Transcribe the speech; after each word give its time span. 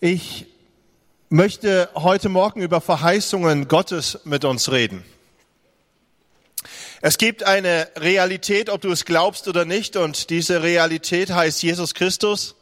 Ich 0.00 0.44
möchte 1.30 1.88
heute 1.94 2.28
Morgen 2.28 2.60
über 2.60 2.82
Verheißungen 2.82 3.66
Gottes 3.66 4.18
mit 4.24 4.44
uns 4.44 4.70
reden. 4.70 5.02
Es 7.00 7.16
gibt 7.16 7.44
eine 7.44 7.88
Realität, 7.96 8.68
ob 8.68 8.82
du 8.82 8.92
es 8.92 9.06
glaubst 9.06 9.48
oder 9.48 9.64
nicht, 9.64 9.96
und 9.96 10.28
diese 10.28 10.62
Realität 10.62 11.30
heißt 11.30 11.62
Jesus 11.62 11.94
Christus. 11.94 12.56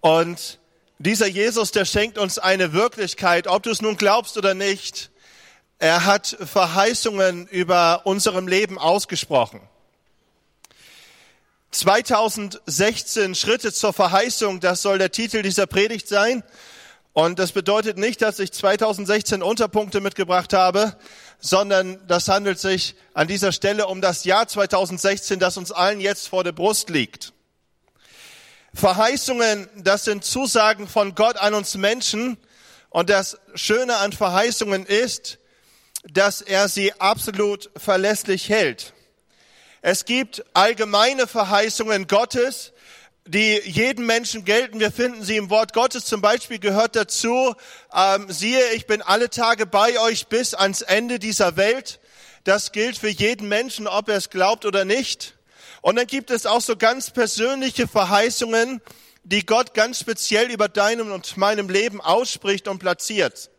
Und 0.00 0.58
dieser 0.98 1.28
Jesus, 1.28 1.72
der 1.72 1.86
schenkt 1.86 2.18
uns 2.18 2.38
eine 2.38 2.74
Wirklichkeit, 2.74 3.46
ob 3.46 3.62
du 3.62 3.70
es 3.70 3.80
nun 3.80 3.96
glaubst 3.96 4.36
oder 4.36 4.52
nicht. 4.52 5.10
Er 5.78 6.04
hat 6.04 6.26
Verheißungen 6.26 7.46
über 7.46 8.02
unserem 8.04 8.48
Leben 8.48 8.78
ausgesprochen. 8.78 9.62
2016 11.74 13.34
Schritte 13.34 13.72
zur 13.72 13.92
Verheißung, 13.92 14.60
das 14.60 14.80
soll 14.80 14.98
der 14.98 15.10
Titel 15.10 15.42
dieser 15.42 15.66
Predigt 15.66 16.08
sein. 16.08 16.44
Und 17.12 17.38
das 17.38 17.52
bedeutet 17.52 17.98
nicht, 17.98 18.22
dass 18.22 18.38
ich 18.38 18.52
2016 18.52 19.42
Unterpunkte 19.42 20.00
mitgebracht 20.00 20.52
habe, 20.52 20.96
sondern 21.40 22.04
das 22.06 22.28
handelt 22.28 22.58
sich 22.58 22.94
an 23.12 23.28
dieser 23.28 23.52
Stelle 23.52 23.86
um 23.88 24.00
das 24.00 24.24
Jahr 24.24 24.46
2016, 24.46 25.38
das 25.38 25.56
uns 25.56 25.72
allen 25.72 26.00
jetzt 26.00 26.28
vor 26.28 26.44
der 26.44 26.52
Brust 26.52 26.90
liegt. 26.90 27.32
Verheißungen, 28.72 29.68
das 29.76 30.04
sind 30.04 30.24
Zusagen 30.24 30.88
von 30.88 31.14
Gott 31.14 31.36
an 31.36 31.54
uns 31.54 31.76
Menschen. 31.76 32.36
Und 32.90 33.10
das 33.10 33.38
Schöne 33.54 33.96
an 33.96 34.12
Verheißungen 34.12 34.86
ist, 34.86 35.38
dass 36.04 36.40
er 36.40 36.68
sie 36.68 36.92
absolut 37.00 37.70
verlässlich 37.76 38.48
hält. 38.48 38.93
Es 39.86 40.06
gibt 40.06 40.42
allgemeine 40.54 41.26
Verheißungen 41.26 42.06
Gottes, 42.06 42.72
die 43.26 43.60
jedem 43.66 44.06
Menschen 44.06 44.46
gelten. 44.46 44.80
Wir 44.80 44.90
finden 44.90 45.22
sie 45.22 45.36
im 45.36 45.50
Wort 45.50 45.74
Gottes. 45.74 46.06
Zum 46.06 46.22
Beispiel 46.22 46.58
gehört 46.58 46.96
dazu, 46.96 47.54
ähm, 47.94 48.32
siehe, 48.32 48.70
ich 48.70 48.86
bin 48.86 49.02
alle 49.02 49.28
Tage 49.28 49.66
bei 49.66 50.00
euch 50.00 50.28
bis 50.28 50.54
ans 50.54 50.80
Ende 50.80 51.18
dieser 51.18 51.58
Welt. 51.58 52.00
Das 52.44 52.72
gilt 52.72 52.96
für 52.96 53.10
jeden 53.10 53.46
Menschen, 53.46 53.86
ob 53.86 54.08
er 54.08 54.16
es 54.16 54.30
glaubt 54.30 54.64
oder 54.64 54.86
nicht. 54.86 55.34
Und 55.82 55.96
dann 55.96 56.06
gibt 56.06 56.30
es 56.30 56.46
auch 56.46 56.62
so 56.62 56.76
ganz 56.76 57.10
persönliche 57.10 57.86
Verheißungen, 57.86 58.80
die 59.22 59.44
Gott 59.44 59.74
ganz 59.74 60.00
speziell 60.00 60.50
über 60.50 60.70
deinem 60.70 61.12
und 61.12 61.36
meinem 61.36 61.68
Leben 61.68 62.00
ausspricht 62.00 62.68
und 62.68 62.78
platziert. 62.78 63.50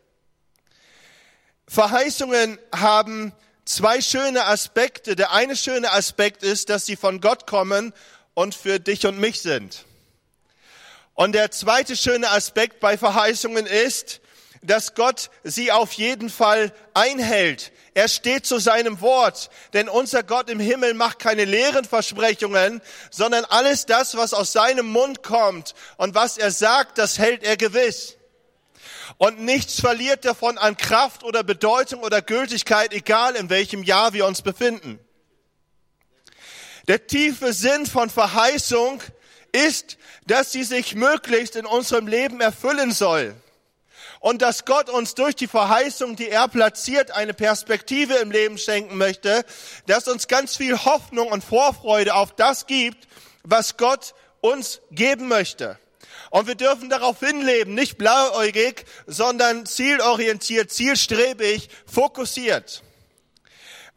Verheißungen 1.68 2.58
haben 2.74 3.32
zwei 3.66 4.00
schöne 4.00 4.46
Aspekte. 4.46 5.14
Der 5.16 5.32
eine 5.32 5.56
schöne 5.56 5.92
Aspekt 5.92 6.42
ist, 6.42 6.70
dass 6.70 6.86
sie 6.86 6.96
von 6.96 7.20
Gott 7.20 7.46
kommen 7.46 7.92
und 8.32 8.54
für 8.54 8.80
dich 8.80 9.06
und 9.06 9.18
mich 9.18 9.42
sind. 9.42 9.84
Und 11.14 11.32
der 11.32 11.50
zweite 11.50 11.96
schöne 11.96 12.30
Aspekt 12.30 12.80
bei 12.80 12.96
Verheißungen 12.96 13.66
ist, 13.66 14.20
dass 14.62 14.94
Gott 14.94 15.30
sie 15.44 15.72
auf 15.72 15.92
jeden 15.92 16.30
Fall 16.30 16.72
einhält. 16.94 17.72
Er 17.94 18.08
steht 18.08 18.44
zu 18.44 18.58
seinem 18.58 19.00
Wort, 19.00 19.48
denn 19.72 19.88
unser 19.88 20.22
Gott 20.22 20.50
im 20.50 20.60
Himmel 20.60 20.92
macht 20.92 21.18
keine 21.18 21.46
leeren 21.46 21.86
Versprechungen, 21.86 22.82
sondern 23.10 23.46
alles 23.46 23.86
das, 23.86 24.16
was 24.16 24.34
aus 24.34 24.52
seinem 24.52 24.86
Mund 24.86 25.22
kommt 25.22 25.74
und 25.96 26.14
was 26.14 26.36
er 26.36 26.50
sagt, 26.50 26.98
das 26.98 27.18
hält 27.18 27.42
er 27.42 27.56
gewiss. 27.56 28.15
Und 29.18 29.40
nichts 29.40 29.80
verliert 29.80 30.24
davon 30.24 30.58
an 30.58 30.76
Kraft 30.76 31.22
oder 31.22 31.42
Bedeutung 31.42 32.02
oder 32.02 32.22
Gültigkeit, 32.22 32.92
egal 32.92 33.36
in 33.36 33.50
welchem 33.50 33.82
Jahr 33.82 34.12
wir 34.12 34.26
uns 34.26 34.42
befinden. 34.42 34.98
Der 36.88 37.06
tiefe 37.06 37.52
Sinn 37.52 37.86
von 37.86 38.10
Verheißung 38.10 39.02
ist, 39.52 39.96
dass 40.26 40.52
sie 40.52 40.64
sich 40.64 40.94
möglichst 40.94 41.56
in 41.56 41.66
unserem 41.66 42.06
Leben 42.06 42.40
erfüllen 42.40 42.92
soll. 42.92 43.34
Und 44.20 44.42
dass 44.42 44.64
Gott 44.64 44.88
uns 44.88 45.14
durch 45.14 45.36
die 45.36 45.46
Verheißung, 45.46 46.16
die 46.16 46.28
er 46.28 46.48
platziert, 46.48 47.10
eine 47.10 47.34
Perspektive 47.34 48.14
im 48.14 48.30
Leben 48.30 48.58
schenken 48.58 48.96
möchte, 48.96 49.44
dass 49.86 50.08
uns 50.08 50.26
ganz 50.26 50.56
viel 50.56 50.84
Hoffnung 50.84 51.28
und 51.28 51.44
Vorfreude 51.44 52.14
auf 52.14 52.34
das 52.34 52.66
gibt, 52.66 53.06
was 53.42 53.76
Gott 53.76 54.14
uns 54.40 54.80
geben 54.90 55.28
möchte. 55.28 55.78
Und 56.30 56.46
wir 56.46 56.54
dürfen 56.54 56.88
darauf 56.88 57.20
hinleben, 57.20 57.74
nicht 57.74 57.98
blauäugig, 57.98 58.84
sondern 59.06 59.66
zielorientiert, 59.66 60.70
zielstrebig, 60.70 61.68
fokussiert. 61.86 62.82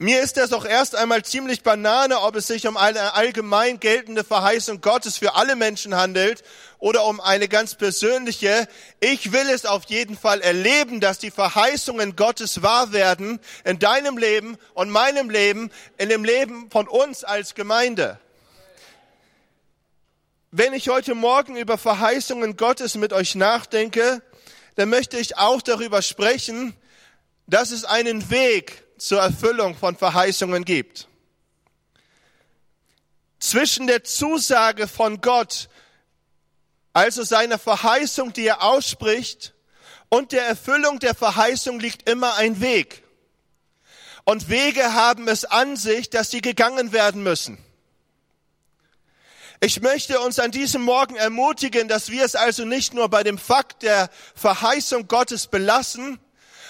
Mir 0.01 0.21
ist 0.21 0.37
das 0.37 0.53
auch 0.53 0.63
erst 0.63 0.95
einmal 0.95 1.25
ziemlich 1.25 1.61
banane, 1.61 2.21
ob 2.21 2.37
es 2.37 2.47
sich 2.47 2.65
um 2.67 2.77
eine 2.77 3.15
allgemein 3.15 3.81
geltende 3.81 4.23
Verheißung 4.23 4.79
Gottes 4.79 5.17
für 5.17 5.35
alle 5.35 5.57
Menschen 5.57 5.93
handelt 5.93 6.41
oder 6.77 7.03
um 7.03 7.19
eine 7.19 7.49
ganz 7.49 7.75
persönliche. 7.75 8.69
Ich 9.01 9.33
will 9.33 9.49
es 9.49 9.65
auf 9.65 9.83
jeden 9.87 10.17
Fall 10.17 10.39
erleben, 10.39 11.01
dass 11.01 11.19
die 11.19 11.31
Verheißungen 11.31 12.15
Gottes 12.15 12.61
wahr 12.61 12.93
werden 12.93 13.41
in 13.65 13.77
deinem 13.77 14.17
Leben 14.17 14.57
und 14.73 14.89
meinem 14.89 15.29
Leben, 15.29 15.69
in 15.97 16.07
dem 16.07 16.23
Leben 16.23 16.71
von 16.71 16.87
uns 16.87 17.25
als 17.25 17.53
Gemeinde. 17.53 18.21
Wenn 20.51 20.73
ich 20.73 20.89
heute 20.89 21.13
Morgen 21.13 21.57
über 21.57 21.77
Verheißungen 21.77 22.57
Gottes 22.57 22.95
mit 22.95 23.13
euch 23.13 23.35
nachdenke, 23.35 24.23
dann 24.75 24.89
möchte 24.89 25.19
ich 25.19 25.37
auch 25.37 25.61
darüber 25.61 26.01
sprechen, 26.01 26.75
dass 27.45 27.69
es 27.69 27.85
einen 27.85 28.31
Weg 28.31 28.83
zur 28.97 29.21
Erfüllung 29.21 29.75
von 29.75 29.95
Verheißungen 29.95 30.65
gibt. 30.65 31.07
Zwischen 33.39 33.85
der 33.85 34.03
Zusage 34.03 34.87
von 34.87 35.21
Gott, 35.21 35.69
also 36.93 37.21
seiner 37.21 37.59
Verheißung, 37.59 38.33
die 38.33 38.47
er 38.47 38.63
ausspricht, 38.63 39.53
und 40.09 40.31
der 40.31 40.47
Erfüllung 40.47 40.97
der 40.97 41.13
Verheißung 41.13 41.79
liegt 41.79 42.09
immer 42.09 42.33
ein 42.37 42.59
Weg. 42.59 43.03
Und 44.23 44.49
Wege 44.49 44.95
haben 44.95 45.27
es 45.27 45.45
an 45.45 45.75
sich, 45.75 46.09
dass 46.09 46.31
sie 46.31 46.41
gegangen 46.41 46.91
werden 46.91 47.21
müssen. 47.21 47.63
Ich 49.61 49.81
möchte 49.81 50.21
uns 50.21 50.39
an 50.39 50.51
diesem 50.51 50.83
Morgen 50.83 51.17
ermutigen, 51.17 51.89
dass 51.89 52.09
wir 52.09 52.23
es 52.23 52.35
also 52.35 52.63
nicht 52.63 52.93
nur 52.93 53.09
bei 53.09 53.23
dem 53.23 53.37
Fakt 53.37 53.83
der 53.83 54.09
Verheißung 54.33 55.09
Gottes 55.09 55.47
belassen, 55.47 56.17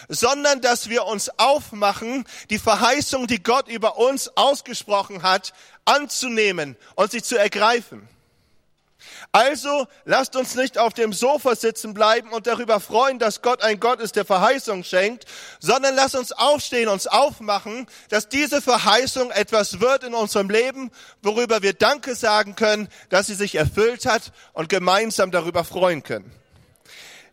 sondern 0.08 0.60
dass 0.62 0.90
wir 0.90 1.06
uns 1.06 1.30
aufmachen, 1.38 2.26
die 2.50 2.58
Verheißung, 2.58 3.28
die 3.28 3.44
Gott 3.44 3.68
über 3.68 3.98
uns 3.98 4.36
ausgesprochen 4.36 5.22
hat, 5.22 5.54
anzunehmen 5.86 6.78
und 6.96 7.12
sie 7.12 7.22
zu 7.22 7.38
ergreifen. 7.38 8.10
Also 9.32 9.88
lasst 10.06 10.36
uns 10.36 10.56
nicht 10.56 10.78
auf 10.78 10.94
dem 10.94 11.14
Sofa 11.14 11.56
sitzen 11.56 11.94
bleiben 11.94 12.32
und 12.32 12.48
darüber 12.48 12.80
freuen, 12.80 13.20
dass 13.20 13.42
Gott 13.42 13.62
ein 13.62 13.80
Gott 13.80 14.00
ist, 14.00 14.16
der 14.16 14.26
Verheißung 14.26 14.84
schenkt, 14.84 15.26
sondern 15.60 15.96
lasst 15.96 16.16
uns 16.16 16.32
aufstehen, 16.32 16.90
uns 16.90 17.08
aufmachen, 17.08 17.88
dass 18.10 18.30
diese 18.30 18.62
Verheißung 18.62 19.32
etwas 19.32 19.80
wird 19.80 20.04
in 20.04 20.14
unserem 20.14 20.50
Leben, 20.50 20.92
worüber 21.22 21.62
wir 21.62 21.74
Danke 21.74 22.16
sagen 22.16 22.56
können, 22.56 22.90
dass 23.10 23.28
sie 23.28 23.36
sich 23.36 23.56
erfüllt 23.56 24.06
hat 24.06 24.32
und 24.54 24.70
gemeinsam 24.70 25.32
darüber 25.32 25.64
freuen 25.64 26.04
können. 26.04 26.32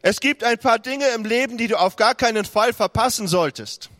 Es 0.03 0.21
gibt 0.21 0.45
ein 0.45 0.59
paar 0.59 0.79
Dinge 0.79 1.09
im 1.09 1.25
Leben, 1.25 1.59
die 1.59 1.67
du 1.67 1.79
auf 1.81 1.97
gar 1.97 2.15
keinen 2.15 2.45
Fall 2.45 2.73
verpassen 2.73 3.27
solltest. 3.27 3.91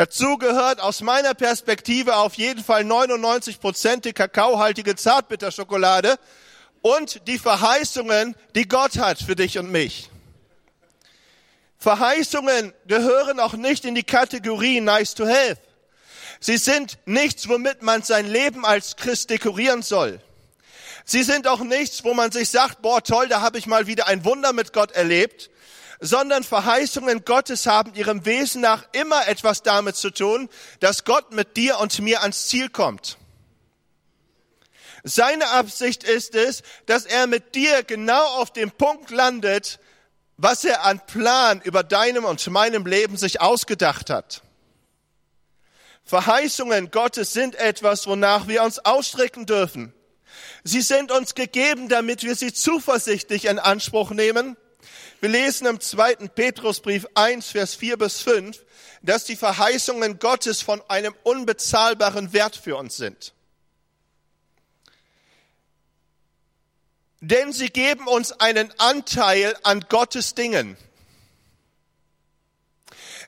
Dazu 0.00 0.38
gehört 0.38 0.80
aus 0.80 1.02
meiner 1.02 1.34
Perspektive 1.34 2.16
auf 2.16 2.32
jeden 2.36 2.64
Fall 2.64 2.84
99 2.84 3.60
Prozent 3.60 4.06
die 4.06 4.14
kakaohaltige 4.14 4.96
Zartbitterschokolade 4.96 6.18
und 6.80 7.28
die 7.28 7.38
Verheißungen, 7.38 8.34
die 8.54 8.66
Gott 8.66 8.96
hat 8.96 9.18
für 9.18 9.36
dich 9.36 9.58
und 9.58 9.70
mich. 9.70 10.08
Verheißungen 11.76 12.72
gehören 12.86 13.40
auch 13.40 13.52
nicht 13.52 13.84
in 13.84 13.94
die 13.94 14.02
Kategorie 14.02 14.80
nice 14.80 15.14
to 15.14 15.26
have. 15.26 15.58
Sie 16.40 16.56
sind 16.56 16.96
nichts, 17.04 17.46
womit 17.50 17.82
man 17.82 18.02
sein 18.02 18.26
Leben 18.26 18.64
als 18.64 18.96
Christ 18.96 19.28
dekorieren 19.28 19.82
soll. 19.82 20.18
Sie 21.04 21.24
sind 21.24 21.46
auch 21.46 21.60
nichts, 21.60 22.04
wo 22.04 22.14
man 22.14 22.32
sich 22.32 22.48
sagt, 22.48 22.80
boah, 22.80 23.02
toll, 23.02 23.28
da 23.28 23.42
habe 23.42 23.58
ich 23.58 23.66
mal 23.66 23.86
wieder 23.86 24.06
ein 24.06 24.24
Wunder 24.24 24.54
mit 24.54 24.72
Gott 24.72 24.92
erlebt, 24.92 25.50
sondern 26.00 26.42
Verheißungen 26.42 27.26
Gottes 27.26 27.66
haben 27.66 27.94
ihrem 27.94 28.24
Wesen 28.24 28.62
nach 28.62 28.84
immer 28.92 29.28
etwas 29.28 29.62
damit 29.62 29.96
zu 29.96 30.10
tun, 30.10 30.48
dass 30.80 31.04
Gott 31.04 31.32
mit 31.32 31.56
dir 31.58 31.78
und 31.78 31.98
mir 32.00 32.22
ans 32.22 32.48
Ziel 32.48 32.70
kommt. 32.70 33.18
Seine 35.04 35.48
Absicht 35.50 36.04
ist 36.04 36.34
es, 36.34 36.62
dass 36.86 37.04
er 37.04 37.26
mit 37.26 37.54
dir 37.54 37.82
genau 37.82 38.24
auf 38.40 38.52
dem 38.52 38.70
Punkt 38.70 39.10
landet, 39.10 39.78
was 40.36 40.64
er 40.64 40.84
an 40.84 41.04
Plan 41.06 41.60
über 41.62 41.82
deinem 41.82 42.24
und 42.24 42.46
meinem 42.48 42.86
Leben 42.86 43.16
sich 43.16 43.40
ausgedacht 43.40 44.08
hat. 44.08 44.42
Verheißungen 46.04 46.90
Gottes 46.90 47.32
sind 47.34 47.54
etwas, 47.54 48.06
wonach 48.06 48.48
wir 48.48 48.62
uns 48.62 48.78
ausstrecken 48.78 49.46
dürfen. 49.46 49.92
Sie 50.64 50.80
sind 50.80 51.12
uns 51.12 51.34
gegeben, 51.34 51.88
damit 51.88 52.22
wir 52.22 52.34
sie 52.34 52.52
zuversichtlich 52.52 53.46
in 53.46 53.58
Anspruch 53.58 54.10
nehmen 54.10 54.56
wir 55.20 55.28
lesen 55.28 55.66
im 55.66 55.80
zweiten 55.80 56.28
Petrusbrief 56.28 57.06
1, 57.14 57.50
Vers 57.50 57.74
4 57.74 57.96
bis 57.98 58.20
5, 58.20 58.58
dass 59.02 59.24
die 59.24 59.36
Verheißungen 59.36 60.18
Gottes 60.18 60.62
von 60.62 60.82
einem 60.88 61.14
unbezahlbaren 61.22 62.32
Wert 62.32 62.56
für 62.56 62.76
uns 62.76 62.96
sind. 62.96 63.34
denn 67.20 67.52
sie 67.52 67.68
geben 67.68 68.06
uns 68.06 68.32
einen 68.32 68.72
Anteil 68.78 69.56
an 69.62 69.84
Gottes 69.88 70.34
Dingen. 70.34 70.76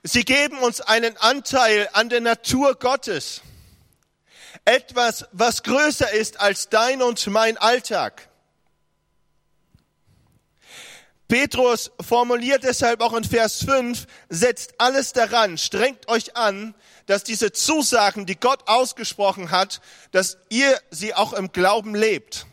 Sie 0.02 0.24
geben 0.24 0.58
uns 0.58 0.80
einen 0.80 1.16
Anteil 1.18 1.88
an 1.92 2.08
der 2.08 2.20
Natur 2.20 2.74
Gottes. 2.74 3.42
Etwas, 4.64 5.26
was 5.32 5.62
größer 5.62 6.10
ist 6.12 6.40
als 6.40 6.68
dein 6.68 7.02
und 7.02 7.26
mein 7.28 7.56
Alltag. 7.58 8.28
Petrus 11.32 11.90
formuliert 11.98 12.62
deshalb 12.62 13.00
auch 13.00 13.14
in 13.14 13.24
Vers 13.24 13.64
5, 13.64 14.06
setzt 14.28 14.74
alles 14.76 15.14
daran, 15.14 15.56
strengt 15.56 16.06
euch 16.08 16.36
an, 16.36 16.74
dass 17.06 17.24
diese 17.24 17.52
Zusagen, 17.52 18.26
die 18.26 18.38
Gott 18.38 18.64
ausgesprochen 18.66 19.50
hat, 19.50 19.80
dass 20.10 20.36
ihr 20.50 20.78
sie 20.90 21.14
auch 21.14 21.32
im 21.32 21.50
Glauben 21.50 21.94
lebt. 21.94 22.44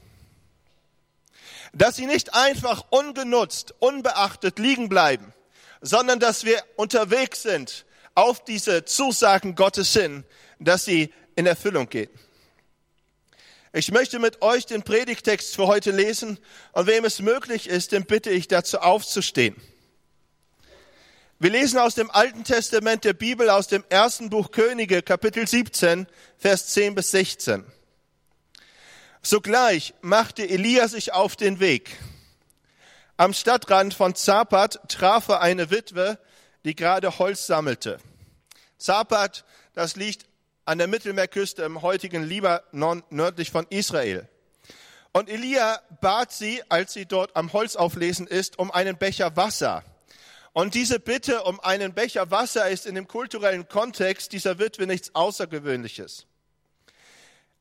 Dass 1.73 1.97
sie 1.97 2.05
nicht 2.05 2.33
einfach 2.33 2.85
ungenutzt, 2.89 3.73
unbeachtet 3.79 4.59
liegen 4.59 4.87
bleiben, 4.87 5.33
sondern 5.81 6.21
dass 6.21 6.45
wir 6.45 6.63
unterwegs 6.77 7.41
sind 7.41 7.85
auf 8.15 8.45
diese 8.45 8.85
Zusagen 8.85 9.55
Gottes 9.55 9.91
hin, 9.91 10.23
dass 10.57 10.85
sie 10.85 11.13
in 11.35 11.45
Erfüllung 11.47 11.89
gehen. 11.89 12.09
Ich 13.71 13.91
möchte 13.91 14.17
mit 14.17 14.41
euch 14.41 14.65
den 14.65 14.81
Predigtext 14.81 15.55
für 15.55 15.67
heute 15.67 15.91
lesen 15.91 16.39
und 16.71 16.87
wem 16.87 17.05
es 17.05 17.19
möglich 17.19 17.69
ist, 17.69 17.91
den 17.91 18.03
bitte 18.03 18.31
ich 18.31 18.47
dazu 18.47 18.79
aufzustehen. 18.79 19.55
Wir 21.37 21.51
lesen 21.51 21.77
aus 21.77 21.93
dem 21.93 22.09
Alten 22.09 22.43
Testament 22.43 23.03
der 23.03 23.13
Bibel 23.13 23.47
aus 23.51 23.67
dem 23.67 23.85
ersten 23.89 24.31
Buch 24.31 24.49
Könige, 24.49 25.03
Kapitel 25.03 25.47
17, 25.47 26.07
Vers 26.39 26.67
10 26.69 26.95
bis 26.95 27.11
16. 27.11 27.63
Sogleich 29.21 29.93
machte 30.01 30.49
Elia 30.49 30.87
sich 30.87 31.13
auf 31.13 31.35
den 31.35 31.59
Weg. 31.59 31.95
Am 33.17 33.33
Stadtrand 33.33 33.93
von 33.93 34.15
Zapat 34.15 34.79
traf 34.87 35.27
er 35.27 35.41
eine 35.41 35.69
Witwe, 35.69 36.17
die 36.65 36.75
gerade 36.75 37.19
Holz 37.19 37.45
sammelte. 37.45 37.99
Zapat, 38.79 39.45
das 39.75 39.95
liegt 39.95 40.25
an 40.69 40.77
der 40.77 40.87
Mittelmeerküste 40.87 41.63
im 41.63 41.81
heutigen 41.81 42.23
Libanon 42.23 43.03
nördlich 43.09 43.49
von 43.49 43.65
Israel. 43.71 44.29
Und 45.11 45.27
Elia 45.27 45.81
bat 45.99 46.31
sie, 46.31 46.61
als 46.69 46.93
sie 46.93 47.07
dort 47.07 47.35
am 47.35 47.51
Holz 47.53 47.75
auflesen 47.75 48.27
ist, 48.27 48.59
um 48.59 48.69
einen 48.69 48.95
Becher 48.95 49.35
Wasser. 49.35 49.83
Und 50.53 50.75
diese 50.75 50.99
Bitte 50.99 51.41
um 51.41 51.59
einen 51.59 51.95
Becher 51.95 52.29
Wasser 52.29 52.69
ist 52.69 52.85
in 52.85 52.93
dem 52.93 53.07
kulturellen 53.07 53.67
Kontext 53.67 54.31
dieser 54.31 54.59
Witwe 54.59 54.85
nichts 54.85 55.15
Außergewöhnliches. 55.15 56.27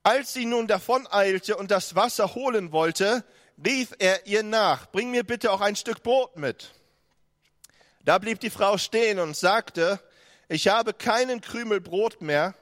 Als 0.03 0.35
sie 0.35 0.45
nun 0.45 0.67
davoneilte 0.67 1.57
und 1.57 1.71
das 1.71 1.95
Wasser 1.95 2.35
holen 2.35 2.73
wollte, 2.73 3.25
rief 3.65 3.89
er 3.99 4.27
ihr 4.27 4.43
nach, 4.43 4.85
bring 4.91 5.11
mir 5.11 5.25
bitte 5.25 5.51
auch 5.51 5.63
ein 5.63 5.77
Stück 5.77 6.03
Brot 6.03 6.37
mit. 6.37 6.75
Da 8.05 8.19
blieb 8.19 8.41
die 8.41 8.51
Frau 8.51 8.77
stehen 8.77 9.19
und 9.19 9.35
sagte, 9.35 9.99
ich 10.51 10.69
habe 10.69 10.93
keinen 10.93 11.41
Krümel 11.41 11.81
Brot 11.81 12.21
mehr 12.21 12.55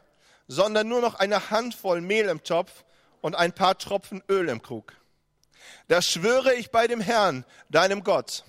sondern 0.48 0.88
nur 0.88 1.00
noch 1.00 1.14
eine 1.16 1.50
Handvoll 1.50 2.00
Mehl 2.00 2.28
im 2.28 2.42
Topf 2.42 2.84
und 3.20 3.34
ein 3.34 3.52
paar 3.52 3.78
Tropfen 3.78 4.22
Öl 4.28 4.48
im 4.48 4.62
Krug. 4.62 4.92
Das 5.88 6.08
schwöre 6.08 6.54
ich 6.54 6.70
bei 6.70 6.86
dem 6.86 7.00
Herrn, 7.00 7.44
deinem 7.68 8.04
Gott. 8.04 8.44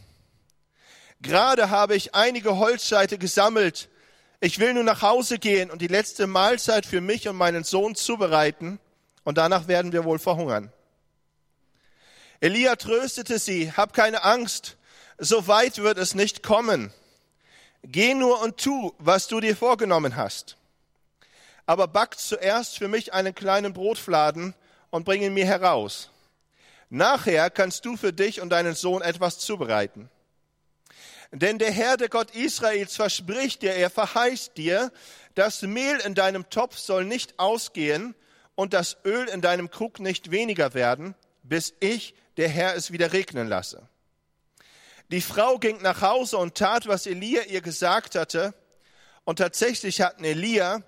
Gerade 1.21 1.69
habe 1.69 1.95
ich 1.95 2.13
einige 2.13 2.57
Holzscheite 2.57 3.17
gesammelt. 3.17 3.89
Ich 4.39 4.59
will 4.59 4.75
nun 4.75 4.85
nach 4.85 5.01
Hause 5.01 5.39
gehen 5.39 5.71
und 5.71 5.81
die 5.81 5.87
letzte 5.87 6.27
Mahlzeit 6.27 6.85
für 6.85 7.01
mich 7.01 7.27
und 7.27 7.35
meinen 7.35 7.63
Sohn 7.63 7.95
zubereiten, 7.95 8.79
und 9.23 9.37
danach 9.37 9.67
werden 9.67 9.91
wir 9.91 10.05
wohl 10.05 10.19
verhungern. 10.19 10.71
Elia 12.39 12.77
tröstete 12.77 13.39
sie, 13.39 13.73
hab 13.73 13.93
keine 13.93 14.23
Angst, 14.23 14.77
so 15.17 15.47
weit 15.47 15.79
wird 15.79 15.97
es 15.97 16.15
nicht 16.15 16.43
kommen. 16.43 16.93
Geh 17.83 18.13
nur 18.13 18.41
und 18.41 18.57
tu, 18.57 18.93
was 18.99 19.27
du 19.27 19.41
dir 19.41 19.57
vorgenommen 19.57 20.15
hast 20.15 20.57
aber 21.67 21.87
back 21.87 22.17
zuerst 22.17 22.77
für 22.77 22.87
mich 22.87 23.13
einen 23.13 23.35
kleinen 23.35 23.73
Brotfladen 23.73 24.55
und 24.89 25.03
bring 25.03 25.21
ihn 25.21 25.33
mir 25.33 25.45
heraus. 25.45 26.09
Nachher 26.89 27.49
kannst 27.49 27.85
du 27.85 27.97
für 27.97 28.13
dich 28.13 28.41
und 28.41 28.49
deinen 28.49 28.73
Sohn 28.73 29.01
etwas 29.01 29.37
zubereiten. 29.37 30.09
Denn 31.31 31.59
der 31.59 31.71
Herr, 31.71 31.97
der 31.97 32.07
Gott 32.07 32.31
Israels, 32.31 32.95
verspricht 32.95 33.61
dir, 33.61 33.73
er 33.73 33.89
verheißt 33.89 34.55
dir, 34.55 34.93
das 35.35 35.61
Mehl 35.61 35.97
in 35.97 36.15
deinem 36.15 36.49
Topf 36.49 36.77
soll 36.77 37.03
nicht 37.03 37.37
ausgehen 37.37 38.15
und 38.55 38.73
das 38.73 38.95
Öl 39.03 39.27
in 39.27 39.41
deinem 39.41 39.69
Krug 39.69 39.99
nicht 39.99 40.31
weniger 40.31 40.73
werden, 40.73 41.15
bis 41.43 41.73
ich, 41.81 42.15
der 42.37 42.47
Herr, 42.47 42.75
es 42.75 42.93
wieder 42.93 43.11
regnen 43.11 43.49
lasse. 43.49 43.89
Die 45.11 45.21
Frau 45.21 45.57
ging 45.57 45.81
nach 45.81 46.01
Hause 46.01 46.37
und 46.37 46.55
tat, 46.55 46.87
was 46.87 47.05
Elia 47.05 47.43
ihr 47.43 47.61
gesagt 47.61 48.15
hatte. 48.15 48.53
Und 49.25 49.39
tatsächlich 49.39 50.01
hatten 50.01 50.23
Elia 50.23 50.81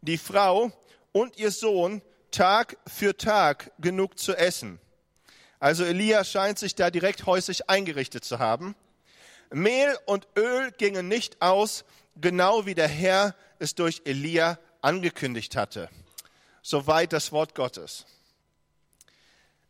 die 0.00 0.18
Frau 0.18 0.70
und 1.12 1.38
ihr 1.38 1.50
Sohn 1.50 2.02
Tag 2.30 2.76
für 2.86 3.16
Tag 3.16 3.72
genug 3.78 4.18
zu 4.18 4.34
essen. 4.36 4.78
Also 5.58 5.84
Elia 5.84 6.24
scheint 6.24 6.58
sich 6.58 6.74
da 6.74 6.90
direkt 6.90 7.26
häuslich 7.26 7.70
eingerichtet 7.70 8.24
zu 8.24 8.38
haben. 8.38 8.76
Mehl 9.50 9.96
und 10.06 10.28
Öl 10.36 10.70
gingen 10.72 11.08
nicht 11.08 11.40
aus, 11.40 11.84
genau 12.16 12.66
wie 12.66 12.74
der 12.74 12.88
Herr 12.88 13.34
es 13.58 13.74
durch 13.74 14.02
Elia 14.04 14.58
angekündigt 14.82 15.56
hatte. 15.56 15.88
Soweit 16.62 17.12
das 17.12 17.32
Wort 17.32 17.54
Gottes. 17.54 18.04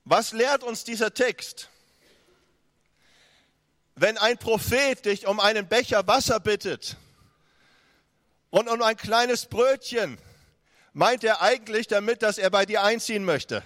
Was 0.04 0.32
lehrt 0.32 0.62
uns 0.62 0.84
dieser 0.84 1.14
Text? 1.14 1.68
Wenn 3.94 4.18
ein 4.18 4.38
Prophet 4.38 5.04
dich 5.04 5.26
um 5.26 5.40
einen 5.40 5.68
Becher 5.68 6.06
Wasser 6.06 6.40
bittet 6.40 6.96
und 8.50 8.68
um 8.68 8.82
ein 8.82 8.96
kleines 8.96 9.46
Brötchen, 9.46 10.18
meint 10.92 11.24
er 11.24 11.42
eigentlich 11.42 11.88
damit, 11.88 12.22
dass 12.22 12.38
er 12.38 12.50
bei 12.50 12.64
dir 12.66 12.82
einziehen 12.82 13.24
möchte. 13.24 13.62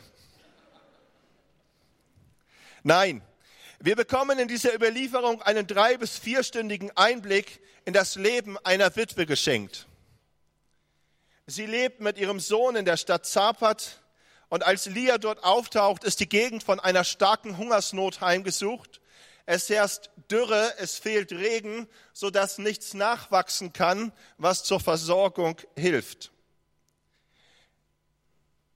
Nein, 2.82 3.23
wir 3.79 3.97
bekommen 3.97 4.38
in 4.38 4.49
dieser 4.49 4.75
Überlieferung 4.75 5.43
einen 5.43 5.67
drei- 5.67 5.97
bis 5.97 6.19
vierstündigen 6.19 6.91
Einblick 6.97 7.61
in 7.85 7.93
das 7.93 8.15
Leben 8.17 8.59
einer 8.59 8.94
Witwe 8.97 9.27
geschenkt. 9.27 9.87
Sie 11.47 11.67
lebt 11.67 12.00
mit 12.00 12.19
ihrem 12.19 12.41
Sohn 12.41 12.76
in 12.76 12.85
der 12.85 12.97
Stadt 12.97 13.26
Zapat 13.26 14.00
und 14.49 14.65
als 14.65 14.87
Lia 14.87 15.19
dort 15.19 15.44
auftaucht, 15.44 16.05
ist 16.05 16.21
die 16.21 16.29
Gegend 16.29 16.62
von 16.62 16.81
einer 16.81 17.05
starken 17.05 17.56
Hungersnot 17.56 18.21
heimgesucht. 18.21 19.00
Es 19.47 19.69
herrscht 19.69 20.11
Dürre, 20.31 20.75
es 20.79 20.99
fehlt 20.99 21.33
Regen, 21.33 21.89
so 22.12 22.31
dass 22.31 22.59
nichts 22.59 22.95
nachwachsen 22.95 23.73
kann, 23.73 24.12
was 24.38 24.64
zur 24.64 24.81
Versorgung 24.81 25.61
hilft. 25.76 26.33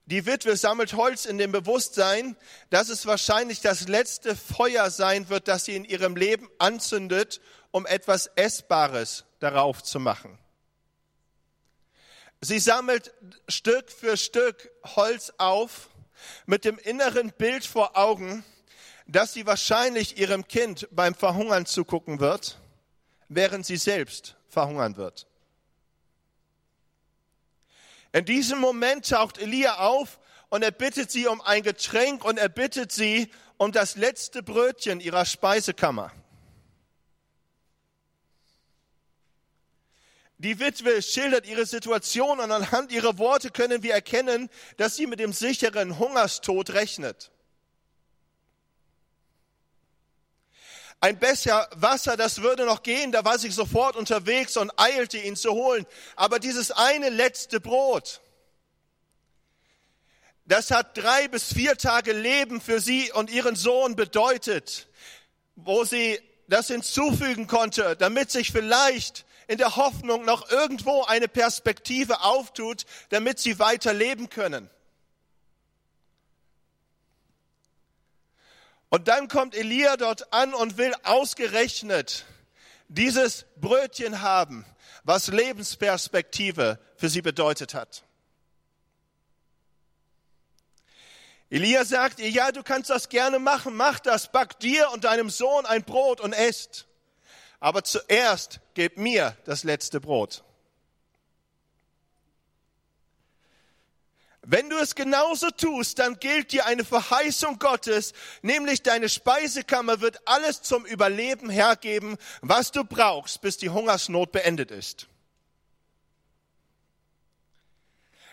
Die 0.07 0.27
Witwe 0.27 0.55
sammelt 0.55 0.93
Holz 0.93 1.25
in 1.25 1.39
dem 1.39 1.51
Bewusstsein, 1.51 2.37
dass 2.69 2.89
es 2.89 3.07
wahrscheinlich 3.07 3.61
das 3.61 3.87
letzte 3.87 4.35
Feuer 4.35 4.91
sein 4.91 5.29
wird, 5.29 5.47
das 5.47 5.65
sie 5.65 5.75
in 5.75 5.83
ihrem 5.83 6.15
Leben 6.15 6.47
anzündet, 6.59 7.41
um 7.71 7.87
etwas 7.87 8.27
Essbares 8.35 9.25
darauf 9.39 9.81
zu 9.81 9.99
machen. 9.99 10.37
Sie 12.39 12.59
sammelt 12.59 13.13
Stück 13.47 13.91
für 13.91 14.15
Stück 14.15 14.69
Holz 14.95 15.33
auf 15.39 15.89
mit 16.45 16.65
dem 16.65 16.77
inneren 16.77 17.31
Bild 17.31 17.65
vor 17.65 17.97
Augen, 17.97 18.45
dass 19.07 19.33
sie 19.33 19.45
wahrscheinlich 19.45 20.17
ihrem 20.17 20.47
Kind 20.47 20.87
beim 20.91 21.13
Verhungern 21.13 21.65
zugucken 21.65 22.19
wird, 22.19 22.57
während 23.29 23.65
sie 23.65 23.77
selbst 23.77 24.35
verhungern 24.49 24.97
wird. 24.97 25.27
In 28.11 28.25
diesem 28.25 28.59
Moment 28.59 29.09
taucht 29.09 29.37
Elia 29.37 29.79
auf 29.79 30.19
und 30.49 30.63
er 30.63 30.71
bittet 30.71 31.11
sie 31.11 31.27
um 31.27 31.41
ein 31.41 31.63
Getränk 31.63 32.23
und 32.23 32.39
er 32.39 32.49
bittet 32.49 32.91
sie 32.91 33.29
um 33.57 33.71
das 33.71 33.95
letzte 33.95 34.41
Brötchen 34.41 34.99
ihrer 34.99 35.25
Speisekammer. 35.25 36.11
Die 40.37 40.59
Witwe 40.59 41.01
schildert 41.01 41.47
ihre 41.47 41.65
Situation 41.65 42.39
und 42.39 42.51
anhand 42.51 42.91
ihrer 42.91 43.17
Worte 43.17 43.51
können 43.51 43.83
wir 43.83 43.93
erkennen, 43.93 44.49
dass 44.77 44.95
sie 44.95 45.07
mit 45.07 45.19
dem 45.19 45.31
sicheren 45.31 45.97
Hungerstod 45.97 46.71
rechnet. 46.71 47.31
Ein 51.01 51.19
Becher 51.19 51.67
Wasser, 51.75 52.17
das 52.17 52.41
würde 52.41 52.65
noch 52.65 52.81
gehen, 52.81 53.11
da 53.11 53.23
war 53.23 53.37
sie 53.37 53.51
sofort 53.51 53.95
unterwegs 53.95 54.57
und 54.57 54.71
eilte 54.77 55.17
ihn 55.17 55.35
zu 55.35 55.51
holen. 55.51 55.85
Aber 56.15 56.39
dieses 56.39 56.71
eine 56.71 57.09
letzte 57.09 57.59
Brot, 57.59 58.21
das 60.45 60.71
hat 60.71 60.97
drei 60.97 61.27
bis 61.27 61.53
vier 61.53 61.77
Tage 61.77 62.13
Leben 62.13 62.61
für 62.61 62.79
sie 62.79 63.11
und 63.11 63.29
ihren 63.29 63.55
Sohn 63.55 63.95
bedeutet, 63.95 64.87
wo 65.55 65.83
sie 65.83 66.19
das 66.47 66.67
hinzufügen 66.67 67.47
konnte, 67.47 67.95
damit 67.95 68.31
sich 68.31 68.51
vielleicht 68.51 69.25
in 69.47 69.57
der 69.57 69.75
Hoffnung 69.75 70.25
noch 70.25 70.49
irgendwo 70.49 71.03
eine 71.03 71.27
Perspektive 71.27 72.21
auftut, 72.21 72.85
damit 73.09 73.39
sie 73.39 73.59
weiter 73.59 73.93
leben 73.93 74.29
können. 74.29 74.69
Und 78.95 79.09
dann 79.09 79.27
kommt 79.27 79.55
Elia 79.55 79.97
dort 79.97 80.31
an 80.31 80.53
und 80.53 80.77
will 80.77 80.93
ausgerechnet 81.03 82.23
dieses 82.87 83.45
Brötchen 83.57 84.21
haben, 84.21 84.65
was 85.03 85.27
Lebensperspektive 85.27 86.79
für 86.95 87.09
sie 87.09 87.21
bedeutet 87.21 87.73
hat. 87.73 88.05
Elia 91.49 91.83
sagt 91.83 92.21
ihr, 92.21 92.29
ja, 92.29 92.53
du 92.53 92.63
kannst 92.63 92.89
das 92.89 93.09
gerne 93.09 93.37
machen, 93.37 93.75
mach 93.75 93.99
das, 93.99 94.31
back 94.31 94.61
dir 94.61 94.89
und 94.93 95.03
deinem 95.03 95.29
Sohn 95.29 95.65
ein 95.65 95.83
Brot 95.83 96.21
und 96.21 96.31
esst. 96.31 96.87
Aber 97.59 97.83
zuerst 97.83 98.61
gib 98.75 98.97
mir 98.97 99.35
das 99.43 99.65
letzte 99.65 99.99
Brot. 99.99 100.44
Wenn 104.47 104.69
du 104.69 104.77
es 104.77 104.93
genauso 104.93 105.49
tust, 105.49 105.97
dann 105.97 106.19
gilt 106.19 106.51
dir 106.51 106.67
eine 106.67 106.85
Verheißung 106.85 107.57
Gottes, 107.57 108.13
nämlich 108.43 108.83
deine 108.83 109.09
Speisekammer 109.09 110.01
wird 110.01 110.27
alles 110.27 110.61
zum 110.61 110.85
Überleben 110.85 111.49
hergeben, 111.49 112.17
was 112.41 112.71
du 112.71 112.83
brauchst, 112.83 113.41
bis 113.41 113.57
die 113.57 113.71
Hungersnot 113.71 114.31
beendet 114.31 114.69
ist. 114.69 115.07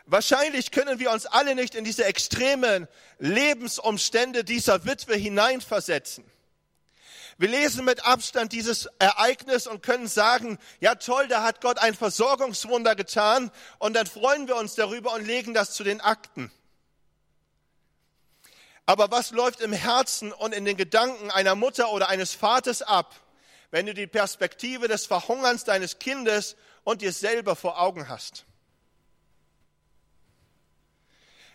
Wahrscheinlich 0.04 0.70
können 0.70 0.98
wir 0.98 1.10
uns 1.10 1.24
alle 1.24 1.54
nicht 1.54 1.74
in 1.74 1.84
diese 1.84 2.04
extremen 2.04 2.88
Lebensumstände 3.18 4.44
dieser 4.44 4.84
Witwe 4.84 5.16
hineinversetzen. 5.16 6.24
Wir 7.42 7.48
lesen 7.48 7.84
mit 7.84 8.04
Abstand 8.04 8.52
dieses 8.52 8.88
Ereignis 9.00 9.66
und 9.66 9.82
können 9.82 10.06
sagen, 10.06 10.60
ja 10.78 10.94
toll, 10.94 11.26
da 11.26 11.42
hat 11.42 11.60
Gott 11.60 11.76
ein 11.76 11.92
Versorgungswunder 11.92 12.94
getan 12.94 13.50
und 13.80 13.94
dann 13.94 14.06
freuen 14.06 14.46
wir 14.46 14.54
uns 14.54 14.76
darüber 14.76 15.12
und 15.14 15.26
legen 15.26 15.52
das 15.52 15.74
zu 15.74 15.82
den 15.82 16.00
Akten. 16.00 16.52
Aber 18.86 19.10
was 19.10 19.32
läuft 19.32 19.60
im 19.60 19.72
Herzen 19.72 20.30
und 20.30 20.54
in 20.54 20.64
den 20.64 20.76
Gedanken 20.76 21.32
einer 21.32 21.56
Mutter 21.56 21.90
oder 21.90 22.08
eines 22.08 22.32
Vaters 22.32 22.80
ab, 22.80 23.12
wenn 23.72 23.86
du 23.86 23.92
die 23.92 24.06
Perspektive 24.06 24.86
des 24.86 25.06
Verhungerns 25.06 25.64
deines 25.64 25.98
Kindes 25.98 26.54
und 26.84 27.02
dir 27.02 27.10
selber 27.10 27.56
vor 27.56 27.80
Augen 27.80 28.08
hast? 28.08 28.44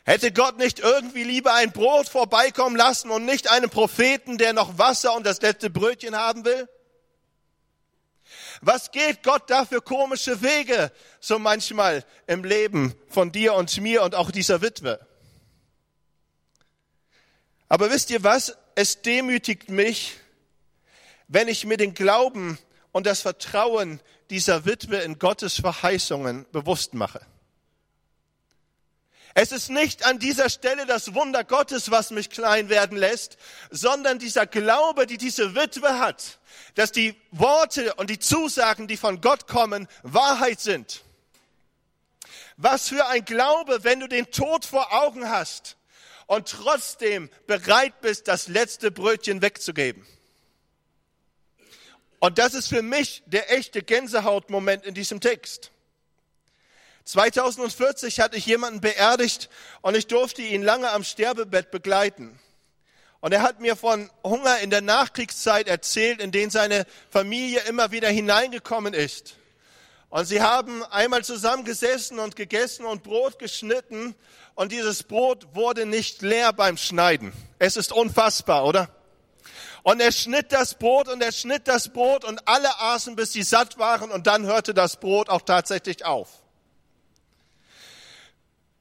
Hätte 0.08 0.32
Gott 0.32 0.58
nicht 0.58 0.80
irgendwie 0.80 1.26
lieber 1.26 1.54
ein 1.54 1.74
Brot 1.74 2.08
vorbeikommen 2.08 2.78
lassen 2.78 3.12
und 3.12 3.26
nicht 3.26 3.52
einen 3.52 3.70
Propheten, 3.70 4.38
der 4.38 4.54
noch 4.54 4.78
Wasser 4.78 5.14
und 5.14 5.26
das 5.26 5.42
letzte 5.42 5.70
Brötchen 5.70 6.16
haben 6.16 6.46
will? 6.46 6.70
Was 8.62 8.92
geht 8.92 9.22
Gott 9.22 9.50
da 9.50 9.66
für 9.66 9.82
komische 9.82 10.42
Wege 10.42 10.94
so 11.20 11.40
manchmal 11.40 12.06
im 12.26 12.46
Leben 12.46 12.96
von 13.10 13.34
dir 13.34 13.56
und 13.56 13.82
mir 13.82 14.02
und 14.02 14.16
auch 14.16 14.32
dieser 14.32 14.62
Witwe? 14.62 15.06
Aber 17.68 17.92
wisst 17.92 18.10
ihr 18.10 18.24
was? 18.24 18.56
Es 18.76 19.02
demütigt 19.02 19.68
mich, 19.68 20.16
wenn 21.28 21.50
ich 21.50 21.66
mir 21.66 21.76
den 21.76 21.94
Glauben 21.94 22.58
und 22.94 23.06
das 23.06 23.20
Vertrauen 23.20 24.00
dieser 24.30 24.66
Witwe 24.66 25.00
in 25.00 25.20
Gottes 25.20 25.60
Verheißungen 25.60 26.46
bewusst 26.54 26.94
mache. 26.94 27.20
Es 29.39 29.51
ist 29.51 29.70
nicht 29.70 30.03
an 30.03 30.17
dieser 30.17 30.50
Stelle 30.50 30.88
das 30.88 31.13
Wunder 31.13 31.44
Gottes, 31.44 31.91
was 31.91 32.10
mich 32.10 32.32
klein 32.32 32.70
werden 32.70 32.98
lässt, 32.98 33.38
sondern 33.70 34.17
dieser 34.17 34.48
Glaube, 34.48 35.06
die 35.06 35.20
diese 35.20 35.53
Witwe 35.53 36.00
hat, 36.00 36.39
dass 36.74 36.91
die 36.91 37.13
Worte 37.29 37.94
und 37.94 38.10
die 38.10 38.17
Zusagen, 38.17 38.88
die 38.88 38.98
von 38.98 39.22
Gott 39.22 39.46
kommen, 39.46 39.88
Wahrheit 40.01 40.60
sind. 40.60 41.03
Was 42.56 42.89
für 42.89 43.06
ein 43.06 43.25
Glaube, 43.25 43.84
wenn 43.84 44.00
du 44.00 44.08
den 44.08 44.32
Tod 44.32 44.65
vor 44.65 44.91
Augen 44.91 45.29
hast 45.29 45.77
und 46.25 46.50
trotzdem 46.50 47.29
bereit 47.46 48.01
bist, 48.01 48.27
das 48.27 48.48
letzte 48.48 48.89
Brötchen 48.89 49.44
wegzugeben. 49.44 50.03
Und 52.17 52.39
das 52.39 52.56
ist 52.56 52.70
für 52.70 52.82
mich 52.82 53.22
der 53.27 53.56
echte 53.56 53.84
Gänsehautmoment 53.84 54.84
in 54.84 54.96
diesem 54.96 55.22
Text. 55.22 55.70
2040 57.08 58.20
hatte 58.20 58.36
ich 58.36 58.46
jemanden 58.46 58.82
beerdigt 58.82 59.50
und 59.82 59.96
ich 59.96 60.08
durfte 60.08 60.42
ihn 60.42 60.62
lange 60.62 60.92
am 60.92 61.06
Sterbebett 61.06 61.72
begleiten. 61.72 62.38
Und 63.22 63.32
er 63.32 63.44
hat 63.44 63.62
mir 63.62 63.78
von 63.78 64.12
Hunger 64.26 64.60
in 64.60 64.70
der 64.70 64.82
Nachkriegszeit 64.82 65.70
erzählt, 65.70 66.22
in 66.22 66.32
den 66.34 66.50
seine 66.50 66.86
Familie 67.10 67.62
immer 67.62 67.92
wieder 67.92 68.10
hineingekommen 68.10 68.94
ist. 68.94 69.36
Und 70.10 70.26
sie 70.26 70.42
haben 70.42 70.84
einmal 70.84 71.24
zusammengesessen 71.24 72.20
und 72.20 72.36
gegessen 72.36 72.86
und 72.86 73.04
Brot 73.04 73.40
geschnitten 73.40 74.14
und 74.56 74.74
dieses 74.74 75.04
Brot 75.04 75.56
wurde 75.56 75.86
nicht 75.86 76.22
leer 76.22 76.52
beim 76.52 76.76
Schneiden. 76.76 77.32
Es 77.58 77.78
ist 77.78 77.94
unfassbar, 77.94 78.66
oder? 78.66 78.90
Und 79.82 80.02
er 80.02 80.12
schnitt 80.12 80.52
das 80.52 80.76
Brot 80.76 81.08
und 81.08 81.24
er 81.24 81.32
schnitt 81.32 81.70
das 81.70 81.88
Brot 81.88 82.26
und 82.26 82.46
alle 82.50 82.82
aßen, 82.82 83.16
bis 83.16 83.32
sie 83.32 83.44
satt 83.44 83.78
waren 83.78 84.12
und 84.12 84.28
dann 84.28 84.46
hörte 84.46 84.74
das 84.74 84.98
Brot 84.98 85.30
auch 85.30 85.42
tatsächlich 85.42 86.04
auf. 86.04 86.28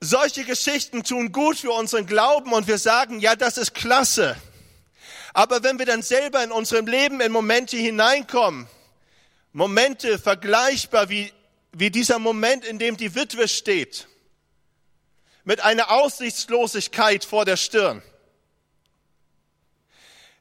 Solche 0.00 0.44
Geschichten 0.44 1.04
tun 1.04 1.32
gut 1.32 1.58
für 1.58 1.72
unseren 1.72 2.06
Glauben 2.06 2.52
und 2.52 2.66
wir 2.66 2.78
sagen, 2.78 3.20
ja, 3.20 3.34
das 3.34 3.56
ist 3.56 3.74
klasse. 3.74 4.36
Aber 5.32 5.62
wenn 5.62 5.78
wir 5.78 5.86
dann 5.86 6.02
selber 6.02 6.42
in 6.44 6.52
unserem 6.52 6.86
Leben 6.86 7.20
in 7.20 7.32
Momente 7.32 7.76
hineinkommen, 7.76 8.68
Momente 9.52 10.18
vergleichbar 10.18 11.08
wie, 11.08 11.32
wie 11.72 11.90
dieser 11.90 12.18
Moment, 12.18 12.64
in 12.64 12.78
dem 12.78 12.96
die 12.96 13.14
Witwe 13.14 13.48
steht, 13.48 14.06
mit 15.44 15.60
einer 15.60 15.90
Aussichtslosigkeit 15.90 17.24
vor 17.24 17.44
der 17.44 17.56
Stirn, 17.56 18.02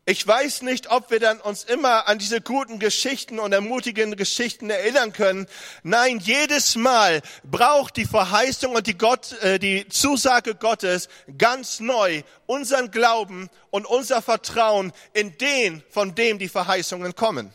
ich 0.08 0.26
weiß 0.26 0.62
nicht, 0.62 0.92
ob 0.92 1.10
wir 1.10 1.20
dann 1.20 1.42
uns 1.42 1.64
immer 1.64 2.08
an 2.08 2.20
diese 2.20 2.40
guten 2.40 2.78
Geschichten 2.78 3.40
und 3.40 3.54
ermutigenden 3.54 4.16
Geschichten 4.16 4.70
erinnern 4.70 5.14
können. 5.14 5.48
Nein, 5.82 6.20
jedes 6.20 6.76
Mal 6.76 7.24
braucht 7.44 7.98
die 7.98 8.06
Verheißung 8.06 8.76
und 8.76 8.86
die, 8.86 8.98
Gott, 8.98 9.32
äh, 9.42 9.58
die 9.58 9.88
Zusage 9.90 10.54
Gottes 10.54 11.10
ganz 11.40 11.80
neu 11.80 12.22
unseren 12.46 12.92
Glauben 12.92 13.50
und 13.72 13.88
unser 13.88 14.22
Vertrauen 14.22 14.94
in 15.14 15.40
den, 15.40 15.82
von 15.90 16.14
dem 16.14 16.38
die 16.38 16.50
Verheißungen 16.50 17.16
kommen. 17.16 17.52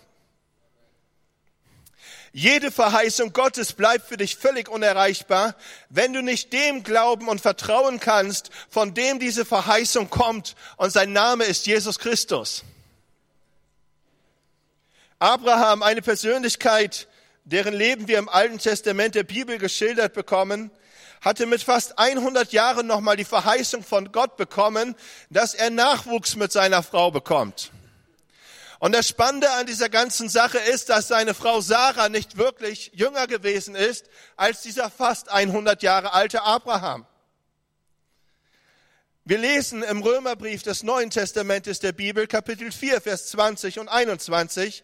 Jede 2.33 2.71
Verheißung 2.71 3.33
Gottes 3.33 3.73
bleibt 3.73 4.07
für 4.07 4.17
dich 4.17 4.37
völlig 4.37 4.69
unerreichbar, 4.69 5.57
wenn 5.89 6.13
du 6.13 6.23
nicht 6.23 6.53
dem 6.53 6.85
glauben 6.85 7.29
und 7.29 7.41
vertrauen 7.41 7.99
kannst, 7.99 8.51
von 8.69 8.95
dem 8.95 9.19
diese 9.19 9.45
Verheißung 9.45 10.11
kommt 10.11 10.55
und 10.77 10.93
sein 10.93 11.13
Name 11.13 11.45
ist 11.45 11.67
Jesus 11.67 11.99
Christus. 11.99 12.63
Abraham, 15.19 15.83
eine 15.83 16.03
Persönlichkeit, 16.03 17.09
deren 17.45 17.75
Leben 17.75 18.07
wir 18.07 18.19
im 18.19 18.29
Alten 18.29 18.59
Testament 18.59 19.17
der 19.17 19.25
Bibel 19.25 19.59
geschildert 19.59 20.15
bekommen, 20.15 20.71
hatte 21.21 21.47
mit 21.47 21.63
fast 21.63 21.99
100 21.99 22.53
Jahren 22.53 22.87
nochmal 22.87 23.17
die 23.17 23.25
Verheißung 23.25 23.83
von 23.83 24.13
Gott 24.13 24.37
bekommen, 24.37 24.95
dass 25.31 25.55
er 25.55 25.71
Nachwuchs 25.71 26.37
mit 26.37 26.53
seiner 26.53 26.83
Frau 26.83 27.11
bekommt. 27.11 27.73
Und 28.81 28.93
das 28.93 29.09
Spannende 29.09 29.51
an 29.53 29.67
dieser 29.67 29.91
ganzen 29.91 30.31
Sache 30.31 30.57
ist, 30.59 30.89
dass 30.89 31.07
seine 31.07 31.35
Frau 31.35 31.61
Sarah 31.61 32.09
nicht 32.09 32.39
wirklich 32.39 32.91
jünger 32.95 33.27
gewesen 33.27 33.75
ist 33.75 34.07
als 34.37 34.63
dieser 34.63 34.91
fast 34.91 35.29
100 35.29 35.83
Jahre 35.83 36.15
alte 36.15 36.43
Abraham. 36.43 37.07
Wir 39.27 39.37
lesen 39.37 39.83
im 39.83 40.01
Römerbrief 40.01 40.63
des 40.63 40.83
Neuen 40.83 41.11
Testamentes 41.11 41.79
der 41.81 41.93
Bibel, 41.93 42.27
Kapitel 42.27 42.73
4, 42.73 43.03
Vers 43.03 43.27
20 43.29 43.81
und 43.81 43.91
21, 43.91 44.83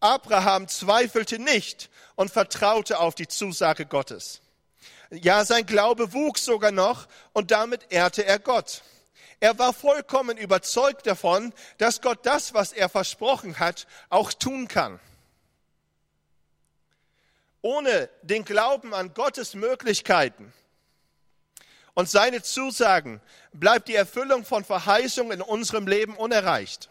Abraham 0.00 0.66
zweifelte 0.66 1.38
nicht 1.38 1.88
und 2.16 2.32
vertraute 2.32 2.98
auf 2.98 3.14
die 3.14 3.28
Zusage 3.28 3.86
Gottes. 3.86 4.40
Ja, 5.10 5.44
sein 5.44 5.66
Glaube 5.66 6.12
wuchs 6.12 6.44
sogar 6.44 6.72
noch 6.72 7.06
und 7.32 7.52
damit 7.52 7.86
ehrte 7.90 8.24
er 8.24 8.40
Gott. 8.40 8.82
Er 9.40 9.58
war 9.58 9.72
vollkommen 9.72 10.38
überzeugt 10.38 11.06
davon, 11.06 11.52
dass 11.78 12.00
Gott 12.00 12.24
das, 12.24 12.54
was 12.54 12.72
er 12.72 12.88
versprochen 12.88 13.58
hat, 13.58 13.86
auch 14.08 14.32
tun 14.32 14.68
kann. 14.68 14.98
Ohne 17.60 18.08
den 18.22 18.44
Glauben 18.44 18.94
an 18.94 19.12
Gottes 19.12 19.54
Möglichkeiten 19.54 20.52
und 21.96 22.10
seine 22.10 22.42
Zusagen 22.42 23.22
bleibt 23.54 23.88
die 23.88 23.94
Erfüllung 23.94 24.44
von 24.44 24.64
Verheißungen 24.64 25.40
in 25.40 25.42
unserem 25.42 25.86
Leben 25.86 26.14
unerreicht. 26.14 26.90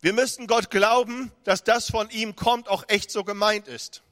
Wir 0.00 0.12
müssen 0.12 0.46
Gott 0.46 0.70
glauben, 0.70 1.32
dass 1.42 1.64
das 1.64 1.90
von 1.90 2.08
ihm 2.10 2.36
kommt, 2.36 2.68
auch 2.68 2.84
echt 2.88 3.10
so 3.10 3.24
gemeint 3.24 3.66
ist. 3.66 4.02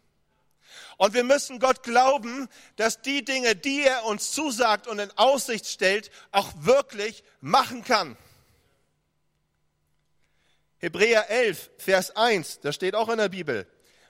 Und 1.02 1.14
wir 1.14 1.24
müssen 1.24 1.58
Gott 1.58 1.82
glauben, 1.82 2.48
dass 2.76 3.02
die 3.02 3.24
Dinge, 3.24 3.56
die 3.56 3.82
er 3.82 4.04
uns 4.04 4.30
zusagt 4.30 4.86
und 4.86 5.00
in 5.00 5.10
Aussicht 5.18 5.66
stellt, 5.66 6.12
auch 6.30 6.52
wirklich 6.58 7.24
machen 7.40 7.82
kann. 7.82 8.16
Hebräer 10.78 11.28
11, 11.28 11.70
Vers 11.76 12.14
1, 12.14 12.60
das 12.60 12.76
steht 12.76 12.94
auch 12.94 13.08
in 13.08 13.18
der 13.18 13.30
Bibel. 13.30 13.66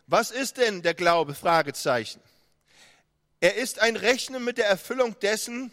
Was 0.06 0.30
ist 0.30 0.58
denn 0.58 0.82
der 0.82 0.92
Glaube? 0.92 1.34
Fragezeichen. 1.34 2.20
Er 3.40 3.54
ist 3.54 3.78
ein 3.78 3.96
Rechnen 3.96 4.44
mit 4.44 4.58
der 4.58 4.66
Erfüllung 4.66 5.18
dessen, 5.20 5.72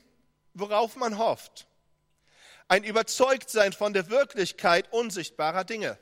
worauf 0.53 0.95
man 0.95 1.17
hofft. 1.17 1.67
ein 2.69 2.85
Überzeugtsein 2.85 3.73
von 3.73 3.91
der 3.91 4.09
Wirklichkeit 4.09 4.93
unsichtbarer 4.93 5.65
Dinge. 5.65 5.97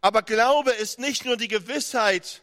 Aber 0.00 0.22
Glaube 0.22 0.70
ist 0.70 0.98
nicht 0.98 1.26
nur 1.26 1.36
die 1.36 1.48
Gewissheit, 1.48 2.40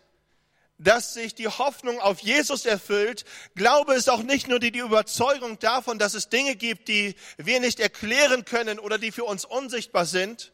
dass 0.80 1.14
sich 1.14 1.36
die 1.36 1.48
Hoffnung 1.48 2.00
auf 2.00 2.20
Jesus 2.22 2.66
erfüllt. 2.66 3.26
Glaube 3.54 3.94
ist 3.94 4.10
auch 4.10 4.24
nicht 4.24 4.48
nur 4.48 4.60
die, 4.60 4.72
die 4.72 4.80
Überzeugung 4.80 5.60
davon, 5.60 6.00
dass 6.00 6.14
es 6.14 6.30
Dinge 6.30 6.56
gibt, 6.56 6.88
die 6.88 7.16
wir 7.38 7.60
nicht 7.60 7.80
erklären 7.80 8.46
können 8.46 8.80
oder 8.80 8.98
die 8.98 9.12
für 9.12 9.26
uns 9.26 9.46
unsichtbar 9.46 10.06
sind, 10.06 10.54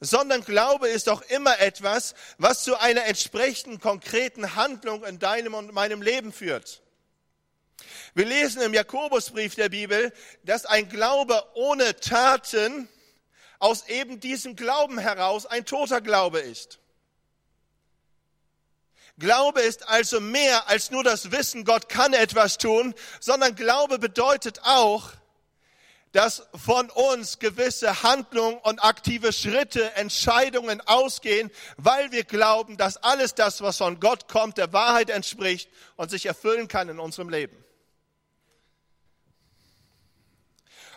sondern 0.00 0.44
Glaube 0.44 0.88
ist 0.88 1.08
auch 1.08 1.22
immer 1.22 1.60
etwas, 1.60 2.14
was 2.36 2.64
zu 2.64 2.78
einer 2.78 3.04
entsprechenden 3.04 3.80
konkreten 3.80 4.56
Handlung 4.56 5.04
in 5.04 5.18
deinem 5.18 5.54
und 5.54 5.72
meinem 5.72 6.02
Leben 6.02 6.32
führt. 6.32 6.82
Wir 8.14 8.26
lesen 8.26 8.62
im 8.62 8.74
Jakobusbrief 8.74 9.54
der 9.54 9.68
Bibel, 9.68 10.12
dass 10.42 10.66
ein 10.66 10.88
Glaube 10.88 11.42
ohne 11.54 11.94
Taten 11.96 12.88
aus 13.60 13.86
eben 13.88 14.18
diesem 14.18 14.56
Glauben 14.56 14.98
heraus 14.98 15.46
ein 15.46 15.64
toter 15.64 16.00
Glaube 16.00 16.40
ist. 16.40 16.80
Glaube 19.20 19.60
ist 19.60 19.88
also 19.88 20.18
mehr 20.18 20.68
als 20.68 20.90
nur 20.90 21.04
das 21.04 21.30
Wissen, 21.30 21.64
Gott 21.64 21.88
kann 21.88 22.12
etwas 22.12 22.58
tun, 22.58 22.94
sondern 23.20 23.54
Glaube 23.54 23.98
bedeutet 24.00 24.60
auch, 24.64 25.12
dass 26.12 26.42
von 26.56 26.90
uns 26.90 27.38
gewisse 27.38 28.02
Handlungen 28.02 28.58
und 28.58 28.82
aktive 28.82 29.32
Schritte, 29.32 29.94
Entscheidungen 29.94 30.80
ausgehen, 30.80 31.50
weil 31.76 32.10
wir 32.10 32.24
glauben, 32.24 32.76
dass 32.76 32.96
alles 32.96 33.34
das, 33.34 33.60
was 33.60 33.76
von 33.76 34.00
Gott 34.00 34.26
kommt, 34.26 34.58
der 34.58 34.72
Wahrheit 34.72 35.10
entspricht 35.10 35.70
und 35.96 36.10
sich 36.10 36.26
erfüllen 36.26 36.66
kann 36.66 36.88
in 36.88 36.98
unserem 36.98 37.28
Leben. 37.28 37.56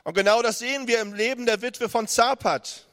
Und 0.04 0.16
genau 0.16 0.42
das 0.42 0.60
sehen 0.60 0.88
wir 0.88 1.00
im 1.02 1.14
Leben 1.14 1.46
der 1.46 1.62
Witwe 1.62 1.90
von 1.90 2.08
Zapat. 2.08 2.88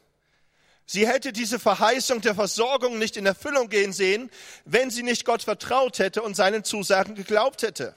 Sie 0.92 1.06
hätte 1.06 1.32
diese 1.32 1.60
Verheißung 1.60 2.20
der 2.20 2.34
Versorgung 2.34 2.98
nicht 2.98 3.16
in 3.16 3.24
Erfüllung 3.24 3.68
gehen 3.68 3.92
sehen, 3.92 4.28
wenn 4.64 4.90
sie 4.90 5.04
nicht 5.04 5.24
Gott 5.24 5.40
vertraut 5.40 6.00
hätte 6.00 6.20
und 6.20 6.34
seinen 6.34 6.64
Zusagen 6.64 7.14
geglaubt 7.14 7.62
hätte. 7.62 7.94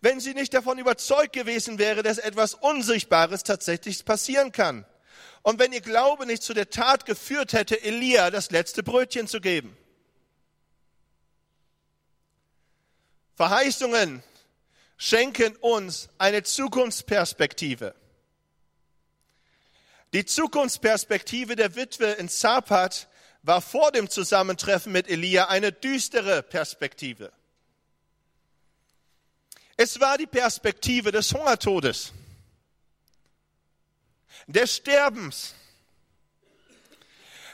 Wenn 0.00 0.18
sie 0.18 0.34
nicht 0.34 0.52
davon 0.52 0.78
überzeugt 0.78 1.32
gewesen 1.32 1.78
wäre, 1.78 2.02
dass 2.02 2.18
etwas 2.18 2.54
Unsichtbares 2.54 3.44
tatsächlich 3.44 4.04
passieren 4.04 4.50
kann. 4.50 4.84
Und 5.42 5.60
wenn 5.60 5.72
ihr 5.72 5.82
Glaube 5.82 6.26
nicht 6.26 6.42
zu 6.42 6.52
der 6.52 6.68
Tat 6.68 7.06
geführt 7.06 7.52
hätte, 7.52 7.80
Elia 7.80 8.32
das 8.32 8.50
letzte 8.50 8.82
Brötchen 8.82 9.28
zu 9.28 9.40
geben. 9.40 9.76
Verheißungen 13.36 14.24
schenken 14.96 15.54
uns 15.58 16.08
eine 16.18 16.42
Zukunftsperspektive. 16.42 17.94
Die 20.12 20.24
Zukunftsperspektive 20.24 21.54
der 21.54 21.76
Witwe 21.76 22.06
in 22.12 22.28
Zapat 22.28 23.08
war 23.42 23.60
vor 23.60 23.92
dem 23.92 24.10
Zusammentreffen 24.10 24.92
mit 24.92 25.08
Elia 25.08 25.48
eine 25.48 25.72
düstere 25.72 26.42
Perspektive. 26.42 27.32
Es 29.76 30.00
war 30.00 30.18
die 30.18 30.26
Perspektive 30.26 31.12
des 31.12 31.32
Hungertodes, 31.32 32.12
des 34.46 34.76
Sterbens. 34.76 35.54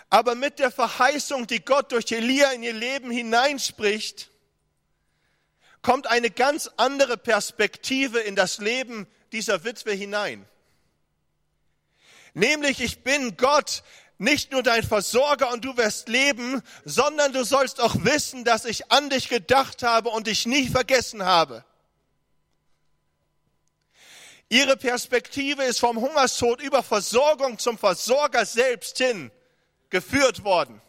Aber 0.08 0.34
mit 0.34 0.58
der 0.58 0.70
Verheißung, 0.70 1.46
die 1.46 1.64
Gott 1.64 1.92
durch 1.92 2.10
Elia 2.10 2.52
in 2.52 2.62
ihr 2.62 2.72
Leben 2.72 3.10
hineinspricht, 3.10 4.30
kommt 5.82 6.06
eine 6.06 6.30
ganz 6.30 6.70
andere 6.76 7.16
Perspektive 7.16 8.18
in 8.20 8.34
das 8.34 8.58
Leben 8.58 9.06
dieser 9.32 9.62
Witwe 9.62 9.92
hinein. 9.92 10.48
Nämlich, 12.36 12.82
ich 12.82 13.02
bin 13.02 13.38
Gott, 13.38 13.82
nicht 14.18 14.52
nur 14.52 14.62
dein 14.62 14.82
Versorger 14.82 15.50
und 15.54 15.64
du 15.64 15.74
wirst 15.78 16.10
leben, 16.10 16.60
sondern 16.84 17.32
du 17.32 17.46
sollst 17.46 17.80
auch 17.80 17.94
wissen, 18.00 18.44
dass 18.44 18.66
ich 18.66 18.92
an 18.92 19.08
dich 19.08 19.30
gedacht 19.30 19.82
habe 19.82 20.10
und 20.10 20.26
dich 20.26 20.44
nie 20.44 20.68
vergessen 20.68 21.24
habe. 21.24 21.64
Ihre 24.50 24.76
Perspektive 24.76 25.64
ist 25.64 25.80
vom 25.80 25.98
Hungerstod 25.98 26.60
über 26.60 26.82
Versorgung 26.82 27.58
zum 27.58 27.78
Versorger 27.78 28.44
selbst 28.44 28.98
hin 28.98 29.30
geführt 29.88 30.44
worden. 30.44 30.82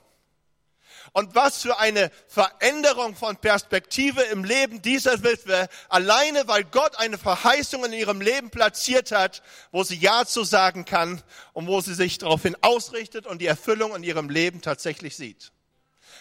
Und 1.13 1.35
was 1.35 1.61
für 1.61 1.79
eine 1.79 2.11
Veränderung 2.27 3.15
von 3.15 3.37
Perspektive 3.37 4.21
im 4.23 4.43
Leben 4.43 4.81
dieser 4.81 5.23
Witwe, 5.23 5.67
alleine 5.89 6.47
weil 6.47 6.63
Gott 6.63 6.97
eine 6.97 7.17
Verheißung 7.17 7.85
in 7.85 7.93
ihrem 7.93 8.21
Leben 8.21 8.49
platziert 8.49 9.11
hat, 9.11 9.41
wo 9.71 9.83
sie 9.83 9.97
Ja 9.97 10.25
zu 10.25 10.43
sagen 10.43 10.85
kann 10.85 11.21
und 11.53 11.67
wo 11.67 11.81
sie 11.81 11.93
sich 11.93 12.17
daraufhin 12.17 12.55
ausrichtet 12.61 13.27
und 13.27 13.41
die 13.41 13.47
Erfüllung 13.47 13.95
in 13.95 14.03
ihrem 14.03 14.29
Leben 14.29 14.61
tatsächlich 14.61 15.15
sieht. 15.15 15.51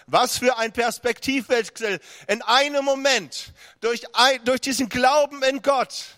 Was 0.07 0.39
für 0.39 0.57
ein 0.57 0.73
Perspektivwechsel 0.73 2.01
in 2.29 2.43
einem 2.43 2.85
Moment 2.85 3.53
durch, 3.81 4.05
durch 4.45 4.61
diesen 4.61 4.89
Glauben 4.89 5.43
in 5.43 5.63
Gott 5.63 6.17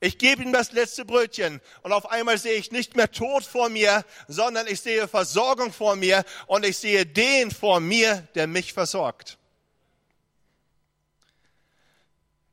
ich 0.00 0.18
gebe 0.18 0.42
ihm 0.42 0.52
das 0.52 0.72
letzte 0.72 1.04
Brötchen 1.04 1.60
und 1.82 1.92
auf 1.92 2.10
einmal 2.10 2.38
sehe 2.38 2.54
ich 2.54 2.70
nicht 2.70 2.94
mehr 2.96 3.10
Tod 3.10 3.44
vor 3.44 3.68
mir, 3.68 4.04
sondern 4.28 4.66
ich 4.68 4.80
sehe 4.80 5.08
Versorgung 5.08 5.72
vor 5.72 5.96
mir 5.96 6.24
und 6.46 6.64
ich 6.64 6.78
sehe 6.78 7.04
den 7.04 7.50
vor 7.50 7.80
mir, 7.80 8.26
der 8.34 8.46
mich 8.46 8.72
versorgt. 8.72 9.38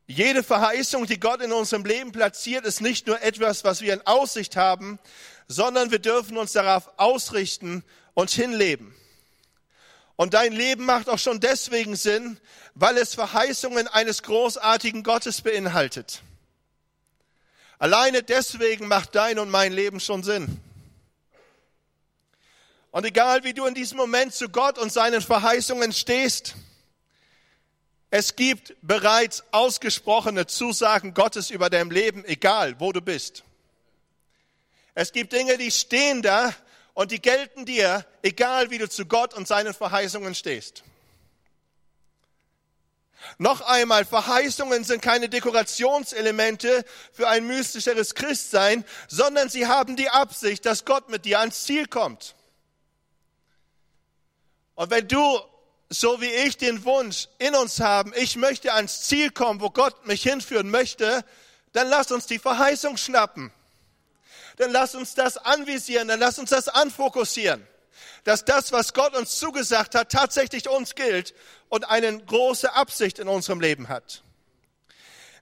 Jede 0.08 0.44
Verheißung, 0.44 1.08
die 1.08 1.20
Gott 1.20 1.42
in 1.42 1.52
unserem 1.52 1.84
Leben 1.86 2.12
platziert, 2.12 2.66
ist 2.66 2.82
nicht 2.82 3.08
nur 3.08 3.22
etwas, 3.22 3.64
was 3.64 3.82
wir 3.82 3.94
in 3.94 4.06
Aussicht 4.06 4.56
haben, 4.56 5.00
sondern 5.48 5.92
wir 5.92 6.00
dürfen 6.00 6.38
uns 6.38 6.52
darauf 6.54 6.90
ausrichten 6.98 7.84
und 8.14 8.30
hinleben. 8.32 8.96
Und 10.16 10.34
dein 10.34 10.54
Leben 10.54 10.86
macht 10.86 11.10
auch 11.10 11.20
schon 11.20 11.40
deswegen 11.40 11.96
Sinn, 11.96 12.40
weil 12.74 12.98
es 12.98 13.16
Verheißungen 13.16 13.88
eines 13.88 14.24
großartigen 14.24 15.04
Gottes 15.04 15.42
beinhaltet. 15.42 16.22
Alleine 17.78 18.24
deswegen 18.24 18.88
macht 18.88 19.16
dein 19.16 19.40
und 19.40 19.50
mein 19.50 19.74
Leben 19.74 20.00
schon 20.00 20.24
Sinn. 20.24 20.60
Und 22.92 23.06
egal 23.06 23.44
wie 23.44 23.54
du 23.54 23.66
in 23.66 23.74
diesem 23.74 23.98
Moment 23.98 24.34
zu 24.34 24.48
Gott 24.48 24.78
und 24.78 24.92
seinen 24.92 25.22
Verheißungen 25.22 25.92
stehst, 25.92 26.56
es 28.10 28.38
gibt 28.38 28.76
bereits 28.82 29.44
ausgesprochene 29.52 30.48
Zusagen 30.48 31.14
Gottes 31.14 31.50
über 31.50 31.70
dein 31.70 31.90
Leben, 31.90 32.24
egal 32.24 32.80
wo 32.80 32.94
du 32.94 33.02
bist. 33.02 33.44
Es 34.94 35.12
gibt 35.12 35.34
Dinge, 35.34 35.58
die 35.58 35.72
stehen 35.72 36.22
da 36.22 36.56
und 36.94 37.12
die 37.12 37.22
gelten 37.22 37.66
dir, 37.66 38.06
egal 38.22 38.72
wie 38.72 38.78
du 38.78 38.88
zu 38.88 39.06
Gott 39.06 39.34
und 39.34 39.46
seinen 39.46 39.74
Verheißungen 39.74 40.34
stehst. 40.34 40.86
Noch 43.38 43.62
einmal, 43.62 44.06
Verheißungen 44.06 44.84
sind 44.84 45.02
keine 45.02 45.30
Dekorationselemente 45.30 46.86
für 47.12 47.28
ein 47.28 47.48
mystischeres 47.48 48.16
Christsein, 48.16 48.86
sondern 49.08 49.50
sie 49.50 49.68
haben 49.68 49.96
die 49.96 50.10
Absicht, 50.10 50.66
dass 50.66 50.86
Gott 50.86 51.10
mit 51.10 51.26
dir 51.26 51.40
ans 51.40 51.64
Ziel 51.64 51.88
kommt. 51.88 52.36
Und 54.76 54.90
wenn 54.90 55.08
du, 55.08 55.40
so 55.90 56.22
wie 56.22 56.30
ich, 56.30 56.58
den 56.58 56.84
Wunsch 56.86 57.28
in 57.38 57.56
uns 57.56 57.80
haben, 57.80 58.14
ich 58.16 58.36
möchte 58.36 58.74
ans 58.74 59.04
Ziel 59.04 59.32
kommen, 59.32 59.62
wo 59.62 59.70
Gott 59.70 60.06
mich 60.06 60.24
hinführen 60.24 60.70
möchte, 60.70 61.24
dann 61.74 61.88
lass 61.90 62.12
uns 62.12 62.26
die 62.26 62.40
Verheißung 62.40 62.98
schnappen. 62.98 63.52
Dann 64.58 64.72
lass 64.72 64.96
uns 64.96 65.16
das 65.16 65.38
anvisieren, 65.38 66.08
dann 66.08 66.20
lass 66.20 66.40
uns 66.40 66.50
das 66.50 66.70
anfokussieren 66.70 67.66
dass 68.24 68.46
das, 68.46 68.72
was 68.72 68.94
Gott 68.94 69.16
uns 69.16 69.38
zugesagt 69.38 69.96
hat, 69.96 70.12
tatsächlich 70.12 70.70
uns 70.70 70.96
gilt 70.96 71.34
und 71.70 71.90
eine 71.90 72.18
große 72.18 72.74
Absicht 72.74 73.20
in 73.20 73.28
unserem 73.28 73.62
Leben 73.62 73.90
hat. 73.90 74.24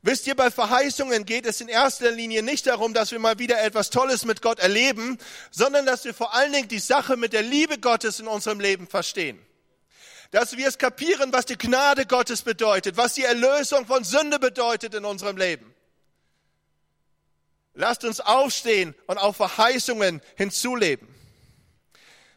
Wisst 0.05 0.27
ihr, 0.27 0.35
bei 0.35 0.51
Verheißungen 0.51 1.25
geht 1.25 1.45
es 1.45 1.61
in 1.61 1.69
erster 1.69 2.11
Linie 2.11 2.43
nicht 2.43 2.67
darum, 2.67 2.93
dass 2.93 3.11
wir 3.11 3.19
mal 3.19 3.39
wieder 3.39 3.63
etwas 3.63 3.89
Tolles 3.89 4.25
mit 4.25 4.41
Gott 4.41 4.59
erleben, 4.59 5.17
sondern 5.49 5.85
dass 5.85 6.03
wir 6.03 6.13
vor 6.13 6.33
allen 6.33 6.51
Dingen 6.51 6.67
die 6.67 6.79
Sache 6.79 7.15
mit 7.15 7.31
der 7.31 7.41
Liebe 7.41 7.77
Gottes 7.77 8.19
in 8.19 8.27
unserem 8.27 8.59
Leben 8.59 8.85
verstehen. 8.85 9.39
Dass 10.31 10.57
wir 10.57 10.67
es 10.67 10.77
kapieren, 10.77 11.31
was 11.31 11.45
die 11.45 11.57
Gnade 11.57 12.05
Gottes 12.05 12.41
bedeutet, 12.41 12.97
was 12.97 13.13
die 13.13 13.23
Erlösung 13.23 13.85
von 13.85 14.03
Sünde 14.03 14.39
bedeutet 14.39 14.93
in 14.93 15.05
unserem 15.05 15.37
Leben. 15.37 15.73
Lasst 17.73 18.03
uns 18.03 18.19
aufstehen 18.19 18.95
und 19.07 19.17
auf 19.17 19.37
Verheißungen 19.37 20.21
hinzuleben. 20.35 21.07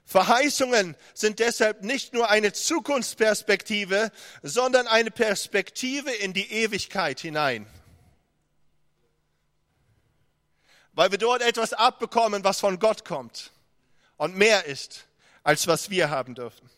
Verheißungen 0.07 0.97
sind 1.15 1.41
deshalb 1.41 1.83
nicht 1.83 2.15
nur 2.15 2.31
eine 2.31 2.53
Zukunftsperspektive, 2.53 4.13
sondern 4.43 4.87
eine 4.87 5.11
Perspektive 5.11 6.13
in 6.13 6.33
die 6.33 6.51
Ewigkeit 6.53 7.19
hinein. 7.19 7.67
Weil 10.93 11.11
wir 11.11 11.19
dort 11.19 11.43
etwas 11.43 11.73
abbekommen, 11.73 12.45
was 12.45 12.61
von 12.61 12.79
Gott 12.79 13.05
kommt 13.05 13.51
und 14.17 14.37
mehr 14.37 14.65
ist, 14.67 15.07
als 15.43 15.67
was 15.67 15.91
wir 15.91 16.09
haben 16.09 16.37
dürfen. 16.37 16.71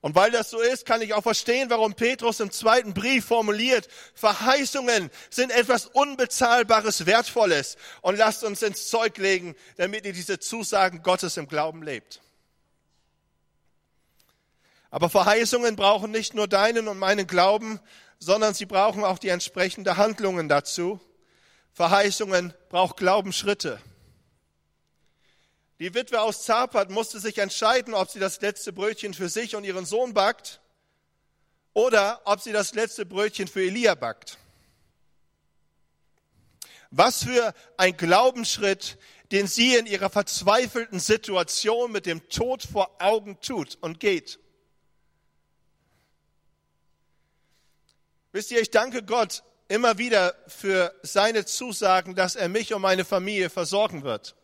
Und 0.00 0.14
weil 0.14 0.30
das 0.30 0.48
so 0.48 0.60
ist, 0.60 0.86
kann 0.86 1.02
ich 1.02 1.12
auch 1.12 1.22
verstehen, 1.22 1.68
warum 1.68 1.92
Petrus 1.92 2.40
im 2.40 2.50
zweiten 2.50 2.94
Brief 2.94 3.26
formuliert, 3.26 3.86
Verheißungen 4.14 5.10
sind 5.28 5.52
etwas 5.52 5.84
Unbezahlbares, 5.86 7.04
Wertvolles. 7.04 7.76
Und 8.00 8.16
lasst 8.16 8.44
uns 8.44 8.62
ins 8.62 8.88
Zeug 8.88 9.18
legen, 9.18 9.54
damit 9.76 10.06
ihr 10.06 10.14
diese 10.14 10.38
Zusagen 10.38 11.02
Gottes 11.02 11.36
im 11.36 11.48
Glauben 11.48 11.82
lebt. 11.82 12.22
Aber 14.90 15.08
Verheißungen 15.08 15.76
brauchen 15.76 16.10
nicht 16.10 16.34
nur 16.34 16.48
deinen 16.48 16.88
und 16.88 16.98
meinen 16.98 17.26
Glauben, 17.26 17.80
sondern 18.18 18.54
sie 18.54 18.66
brauchen 18.66 19.04
auch 19.04 19.18
die 19.18 19.28
entsprechenden 19.28 19.96
Handlungen 19.96 20.48
dazu. 20.48 21.00
Verheißungen 21.72 22.52
braucht 22.68 22.96
Glaubensschritte. 22.96 23.80
Die 25.78 25.94
Witwe 25.94 26.20
aus 26.20 26.44
Zapat 26.44 26.90
musste 26.90 27.20
sich 27.20 27.38
entscheiden, 27.38 27.94
ob 27.94 28.10
sie 28.10 28.18
das 28.18 28.40
letzte 28.40 28.72
Brötchen 28.72 29.14
für 29.14 29.28
sich 29.28 29.56
und 29.56 29.64
ihren 29.64 29.86
Sohn 29.86 30.12
backt 30.12 30.60
oder 31.72 32.20
ob 32.24 32.40
sie 32.40 32.52
das 32.52 32.74
letzte 32.74 33.06
Brötchen 33.06 33.48
für 33.48 33.62
Elia 33.62 33.94
backt. 33.94 34.38
Was 36.90 37.22
für 37.22 37.54
ein 37.76 37.96
Glaubensschritt, 37.96 38.98
den 39.30 39.46
sie 39.46 39.76
in 39.76 39.86
ihrer 39.86 40.10
verzweifelten 40.10 40.98
Situation 40.98 41.92
mit 41.92 42.04
dem 42.04 42.28
Tod 42.28 42.64
vor 42.64 43.00
Augen 43.00 43.40
tut 43.40 43.78
und 43.80 44.00
geht. 44.00 44.39
Wisst 48.32 48.50
ihr, 48.52 48.60
ich 48.60 48.70
danke 48.70 49.02
Gott 49.02 49.42
immer 49.66 49.98
wieder 49.98 50.34
für 50.46 50.94
seine 51.02 51.44
Zusagen, 51.44 52.14
dass 52.14 52.36
er 52.36 52.48
mich 52.48 52.72
und 52.74 52.82
meine 52.82 53.04
Familie 53.04 53.50
versorgen 53.50 54.04
wird. 54.04 54.36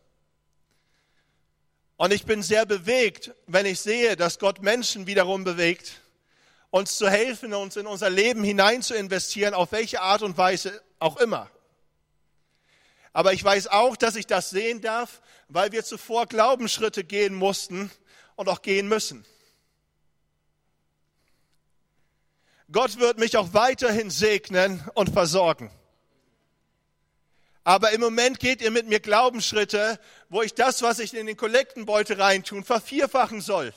Und 1.96 2.12
ich 2.12 2.24
bin 2.24 2.42
sehr 2.42 2.66
bewegt, 2.66 3.32
wenn 3.46 3.64
ich 3.64 3.80
sehe, 3.80 4.16
dass 4.16 4.38
Gott 4.38 4.60
Menschen 4.60 5.06
wiederum 5.06 5.44
bewegt, 5.44 6.00
uns 6.70 6.96
zu 6.96 7.08
helfen, 7.08 7.54
uns 7.54 7.76
in 7.76 7.86
unser 7.86 8.10
Leben 8.10 8.44
hinein 8.44 8.82
zu 8.82 8.94
investieren, 8.94 9.54
auf 9.54 9.72
welche 9.72 10.02
Art 10.02 10.22
und 10.22 10.36
Weise 10.36 10.82
auch 10.98 11.16
immer. 11.16 11.50
Aber 13.12 13.32
ich 13.32 13.42
weiß 13.42 13.68
auch, 13.68 13.96
dass 13.96 14.14
ich 14.16 14.26
das 14.26 14.50
sehen 14.50 14.82
darf, 14.82 15.22
weil 15.48 15.72
wir 15.72 15.84
zuvor 15.84 16.26
Glaubensschritte 16.26 17.02
gehen 17.02 17.34
mussten 17.34 17.90
und 18.34 18.48
auch 18.48 18.60
gehen 18.60 18.88
müssen. 18.88 19.24
Gott 22.70 22.98
wird 22.98 23.18
mich 23.18 23.36
auch 23.36 23.54
weiterhin 23.54 24.10
segnen 24.10 24.82
und 24.94 25.10
versorgen. 25.10 25.70
Aber 27.62 27.92
im 27.92 28.00
Moment 28.00 28.38
geht 28.38 28.62
ihr 28.62 28.70
mit 28.70 28.86
mir 28.86 29.00
Glaubensschritte, 29.00 29.98
wo 30.28 30.42
ich 30.42 30.54
das, 30.54 30.82
was 30.82 30.98
ich 30.98 31.14
in 31.14 31.26
den 31.26 31.36
Kollektenbeutel 31.36 32.20
reintun, 32.20 32.64
vervierfachen 32.64 33.40
soll. 33.40 33.72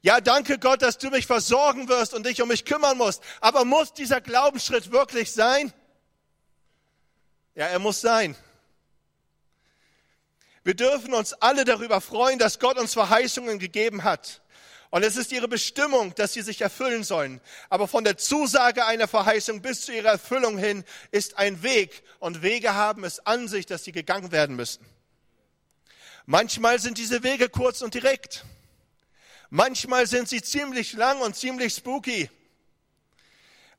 Ja, 0.00 0.20
danke 0.20 0.58
Gott, 0.58 0.82
dass 0.82 0.98
du 0.98 1.10
mich 1.10 1.26
versorgen 1.26 1.88
wirst 1.88 2.12
und 2.12 2.26
dich 2.26 2.42
um 2.42 2.48
mich 2.48 2.64
kümmern 2.64 2.98
musst. 2.98 3.22
Aber 3.40 3.64
muss 3.64 3.92
dieser 3.92 4.20
Glaubensschritt 4.20 4.90
wirklich 4.90 5.32
sein? 5.32 5.72
Ja, 7.54 7.66
er 7.66 7.78
muss 7.78 8.00
sein. 8.00 8.34
Wir 10.64 10.74
dürfen 10.74 11.14
uns 11.14 11.34
alle 11.34 11.64
darüber 11.64 12.00
freuen, 12.00 12.40
dass 12.40 12.58
Gott 12.58 12.78
uns 12.78 12.94
Verheißungen 12.94 13.60
gegeben 13.60 14.02
hat. 14.02 14.41
Und 14.92 15.04
es 15.04 15.16
ist 15.16 15.32
ihre 15.32 15.48
Bestimmung, 15.48 16.14
dass 16.16 16.34
sie 16.34 16.42
sich 16.42 16.60
erfüllen 16.60 17.02
sollen. 17.02 17.40
Aber 17.70 17.88
von 17.88 18.04
der 18.04 18.18
Zusage 18.18 18.84
einer 18.84 19.08
Verheißung 19.08 19.62
bis 19.62 19.86
zu 19.86 19.92
ihrer 19.92 20.10
Erfüllung 20.10 20.58
hin 20.58 20.84
ist 21.10 21.38
ein 21.38 21.62
Weg. 21.62 22.02
Und 22.18 22.42
Wege 22.42 22.74
haben 22.74 23.02
es 23.04 23.24
an 23.24 23.48
sich, 23.48 23.64
dass 23.64 23.84
sie 23.84 23.92
gegangen 23.92 24.32
werden 24.32 24.54
müssen. 24.54 24.84
Manchmal 26.26 26.78
sind 26.78 26.98
diese 26.98 27.22
Wege 27.22 27.48
kurz 27.48 27.80
und 27.80 27.94
direkt. 27.94 28.44
Manchmal 29.48 30.06
sind 30.06 30.28
sie 30.28 30.42
ziemlich 30.42 30.92
lang 30.92 31.22
und 31.22 31.36
ziemlich 31.36 31.72
spooky. 31.72 32.28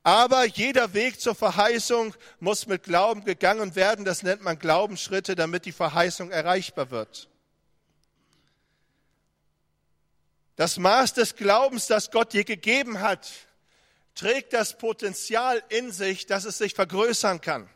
Aber 0.02 0.46
jeder 0.46 0.96
Weg 0.96 1.22
zur 1.22 1.36
Verheißung 1.36 2.16
muss 2.40 2.66
mit 2.66 2.82
Glauben 2.82 3.24
gegangen 3.24 3.76
werden. 3.76 4.04
Das 4.04 4.24
nennt 4.24 4.42
man 4.42 4.58
Glaubensschritte, 4.58 5.36
damit 5.36 5.66
die 5.66 5.74
Verheißung 5.74 6.32
erreichbar 6.32 6.90
wird. 6.90 7.30
Das 10.56 10.78
Maß 10.78 11.14
des 11.14 11.36
Glaubens, 11.36 11.88
das 11.88 12.12
Gott 12.12 12.34
dir 12.34 12.44
gegeben 12.44 13.02
hat, 13.02 13.32
trägt 14.16 14.54
das 14.54 14.78
Potenzial 14.78 15.64
in 15.70 15.92
sich, 15.92 16.26
dass 16.28 16.46
es 16.46 16.58
sich 16.58 16.76
vergrößern 16.76 17.42
kann. 17.42 17.70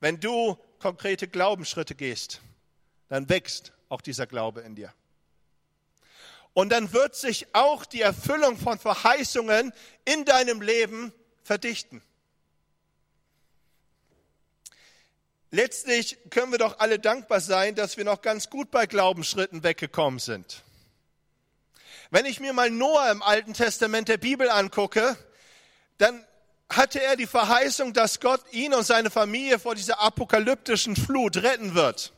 Wenn 0.00 0.20
du 0.20 0.56
konkrete 0.78 1.28
Glaubensschritte 1.28 1.94
gehst, 1.94 2.40
dann 3.08 3.28
wächst 3.28 3.72
auch 3.88 4.00
dieser 4.00 4.26
Glaube 4.26 4.60
in 4.60 4.74
dir. 4.74 4.92
Und 6.54 6.70
dann 6.70 6.92
wird 6.92 7.14
sich 7.14 7.54
auch 7.54 7.84
die 7.84 8.02
Erfüllung 8.02 8.58
von 8.58 8.78
Verheißungen 8.78 9.72
in 10.04 10.24
deinem 10.24 10.60
Leben 10.60 11.12
verdichten. 11.42 12.02
Letztlich 15.54 16.16
können 16.30 16.50
wir 16.50 16.58
doch 16.58 16.78
alle 16.78 16.98
dankbar 16.98 17.42
sein, 17.42 17.74
dass 17.74 17.98
wir 17.98 18.04
noch 18.04 18.22
ganz 18.22 18.48
gut 18.48 18.70
bei 18.70 18.86
Glaubensschritten 18.86 19.62
weggekommen 19.62 20.18
sind. 20.18 20.62
Wenn 22.10 22.24
ich 22.24 22.40
mir 22.40 22.54
mal 22.54 22.70
Noah 22.70 23.10
im 23.10 23.22
Alten 23.22 23.52
Testament 23.52 24.08
der 24.08 24.16
Bibel 24.16 24.48
angucke, 24.48 25.14
dann 25.98 26.24
hatte 26.70 27.02
er 27.02 27.16
die 27.16 27.26
Verheißung, 27.26 27.92
dass 27.92 28.18
Gott 28.18 28.40
ihn 28.52 28.72
und 28.72 28.84
seine 28.84 29.10
Familie 29.10 29.58
vor 29.58 29.74
dieser 29.74 30.00
apokalyptischen 30.00 30.96
Flut 30.96 31.36
retten 31.36 31.74
wird. 31.74 32.14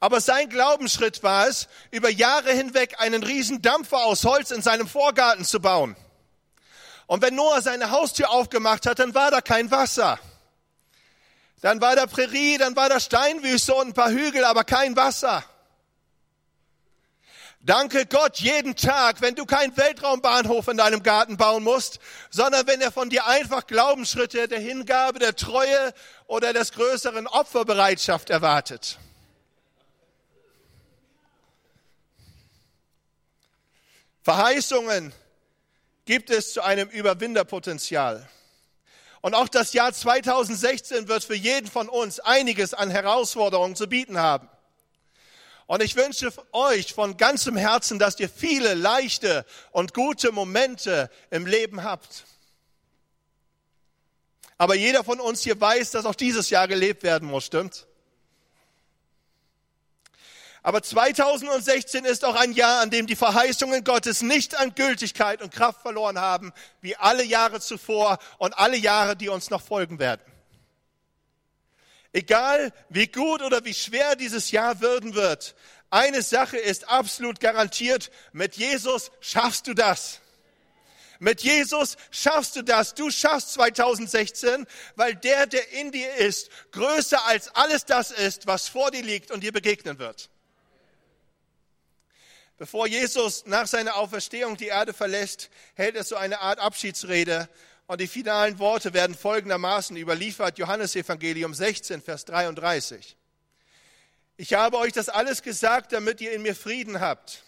Aber 0.00 0.22
sein 0.22 0.48
Glaubensschritt 0.48 1.22
war 1.22 1.46
es, 1.46 1.68
über 1.90 2.08
Jahre 2.08 2.52
hinweg 2.52 3.00
einen 3.00 3.22
riesen 3.22 3.60
Dampfer 3.60 3.98
aus 3.98 4.24
Holz 4.24 4.50
in 4.50 4.62
seinem 4.62 4.88
Vorgarten 4.88 5.44
zu 5.44 5.60
bauen. 5.60 5.94
Und 7.06 7.20
wenn 7.20 7.34
Noah 7.34 7.60
seine 7.60 7.90
Haustür 7.90 8.30
aufgemacht 8.30 8.86
hat, 8.86 8.98
dann 8.98 9.14
war 9.14 9.30
da 9.30 9.42
kein 9.42 9.70
Wasser. 9.70 10.18
Dann 11.64 11.80
war 11.80 11.96
da 11.96 12.04
Prärie, 12.04 12.58
dann 12.58 12.76
war 12.76 12.90
da 12.90 13.00
Steinwüste 13.00 13.74
und 13.74 13.86
ein 13.86 13.94
paar 13.94 14.10
Hügel, 14.10 14.44
aber 14.44 14.64
kein 14.64 14.96
Wasser. 14.96 15.42
Danke 17.60 18.04
Gott 18.04 18.36
jeden 18.36 18.76
Tag, 18.76 19.22
wenn 19.22 19.34
du 19.34 19.46
keinen 19.46 19.74
Weltraumbahnhof 19.74 20.68
in 20.68 20.76
deinem 20.76 21.02
Garten 21.02 21.38
bauen 21.38 21.64
musst, 21.64 22.00
sondern 22.28 22.66
wenn 22.66 22.82
er 22.82 22.92
von 22.92 23.08
dir 23.08 23.26
einfach 23.26 23.66
Glaubensschritte 23.66 24.46
der 24.46 24.60
Hingabe, 24.60 25.18
der 25.18 25.36
Treue 25.36 25.94
oder 26.26 26.52
des 26.52 26.70
größeren 26.72 27.26
Opferbereitschaft 27.26 28.28
erwartet. 28.28 28.98
Verheißungen 34.20 35.14
gibt 36.04 36.28
es 36.28 36.52
zu 36.52 36.60
einem 36.60 36.90
Überwinderpotenzial. 36.90 38.28
Und 39.24 39.32
auch 39.32 39.48
das 39.48 39.72
Jahr 39.72 39.90
2016 39.90 41.08
wird 41.08 41.24
für 41.24 41.34
jeden 41.34 41.66
von 41.66 41.88
uns 41.88 42.20
einiges 42.20 42.74
an 42.74 42.90
Herausforderungen 42.90 43.74
zu 43.74 43.86
bieten 43.86 44.18
haben. 44.18 44.50
Und 45.64 45.82
ich 45.82 45.96
wünsche 45.96 46.30
euch 46.52 46.92
von 46.92 47.16
ganzem 47.16 47.56
Herzen, 47.56 47.98
dass 47.98 48.20
ihr 48.20 48.28
viele 48.28 48.74
leichte 48.74 49.46
und 49.70 49.94
gute 49.94 50.30
Momente 50.30 51.08
im 51.30 51.46
Leben 51.46 51.84
habt. 51.84 52.24
Aber 54.58 54.74
jeder 54.74 55.02
von 55.02 55.20
uns 55.20 55.42
hier 55.42 55.58
weiß, 55.58 55.92
dass 55.92 56.04
auch 56.04 56.14
dieses 56.14 56.50
Jahr 56.50 56.68
gelebt 56.68 57.02
werden 57.02 57.26
muss, 57.26 57.46
stimmt? 57.46 57.86
Aber 60.64 60.82
2016 60.82 62.06
ist 62.06 62.24
auch 62.24 62.36
ein 62.36 62.54
Jahr, 62.54 62.80
an 62.80 62.88
dem 62.88 63.06
die 63.06 63.16
Verheißungen 63.16 63.84
Gottes 63.84 64.22
nicht 64.22 64.58
an 64.58 64.74
Gültigkeit 64.74 65.42
und 65.42 65.52
Kraft 65.52 65.82
verloren 65.82 66.18
haben, 66.18 66.54
wie 66.80 66.96
alle 66.96 67.22
Jahre 67.22 67.60
zuvor 67.60 68.18
und 68.38 68.56
alle 68.58 68.78
Jahre, 68.78 69.14
die 69.14 69.28
uns 69.28 69.50
noch 69.50 69.60
folgen 69.60 69.98
werden. 69.98 70.22
Egal 72.14 72.72
wie 72.88 73.08
gut 73.08 73.42
oder 73.42 73.62
wie 73.66 73.74
schwer 73.74 74.16
dieses 74.16 74.52
Jahr 74.52 74.80
werden 74.80 75.14
wird, 75.14 75.54
eine 75.90 76.22
Sache 76.22 76.56
ist 76.56 76.88
absolut 76.88 77.40
garantiert, 77.40 78.10
mit 78.32 78.56
Jesus 78.56 79.10
schaffst 79.20 79.66
du 79.66 79.74
das. 79.74 80.20
Mit 81.18 81.42
Jesus 81.42 81.98
schaffst 82.10 82.56
du 82.56 82.62
das. 82.62 82.94
Du 82.94 83.10
schaffst 83.10 83.52
2016, 83.52 84.66
weil 84.96 85.14
der, 85.14 85.46
der 85.46 85.72
in 85.72 85.92
dir 85.92 86.14
ist, 86.14 86.48
größer 86.72 87.22
als 87.26 87.54
alles 87.54 87.84
das 87.84 88.12
ist, 88.12 88.46
was 88.46 88.66
vor 88.66 88.90
dir 88.90 89.02
liegt 89.02 89.30
und 89.30 89.42
dir 89.42 89.52
begegnen 89.52 89.98
wird. 89.98 90.30
Bevor 92.56 92.86
Jesus 92.86 93.46
nach 93.46 93.66
seiner 93.66 93.96
Auferstehung 93.96 94.56
die 94.56 94.68
Erde 94.68 94.92
verlässt, 94.92 95.50
hält 95.74 95.96
er 95.96 96.04
so 96.04 96.14
eine 96.14 96.40
Art 96.40 96.60
Abschiedsrede. 96.60 97.48
Und 97.86 98.00
die 98.00 98.06
finalen 98.06 98.58
Worte 98.58 98.94
werden 98.94 99.16
folgendermaßen 99.16 99.96
überliefert, 99.96 100.58
Johannes 100.58 100.94
Evangelium 100.94 101.52
16, 101.52 102.00
Vers 102.00 102.24
33. 102.26 103.16
Ich 104.36 104.54
habe 104.54 104.78
euch 104.78 104.92
das 104.92 105.08
alles 105.08 105.42
gesagt, 105.42 105.92
damit 105.92 106.20
ihr 106.20 106.32
in 106.32 106.42
mir 106.42 106.54
Frieden 106.54 107.00
habt. 107.00 107.42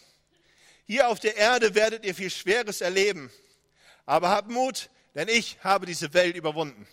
Hier 0.87 1.09
auf 1.09 1.21
der 1.21 1.37
Erde 1.37 1.75
werdet 1.75 2.05
ihr 2.05 2.15
viel 2.15 2.31
Schweres 2.31 2.81
erleben. 2.81 3.31
Aber 4.07 4.31
habt 4.31 4.51
Mut, 4.51 4.91
denn 5.15 5.29
ich 5.29 5.59
habe 5.63 5.87
diese 5.87 6.15
Welt 6.15 6.37
überwunden. 6.37 6.87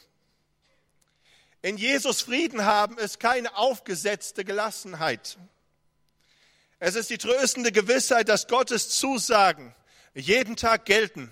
In 1.62 1.78
Jesus 1.78 2.22
Frieden 2.22 2.66
haben 2.66 2.98
ist 2.98 3.20
keine 3.20 3.56
aufgesetzte 3.56 4.44
Gelassenheit. 4.46 5.38
Es 6.86 6.96
ist 6.96 7.10
die 7.10 7.18
tröstende 7.18 7.72
Gewissheit, 7.72 8.28
dass 8.28 8.50
Gottes 8.50 8.90
Zusagen 8.90 9.74
jeden 10.16 10.58
Tag 10.58 10.84
gelten 10.84 11.32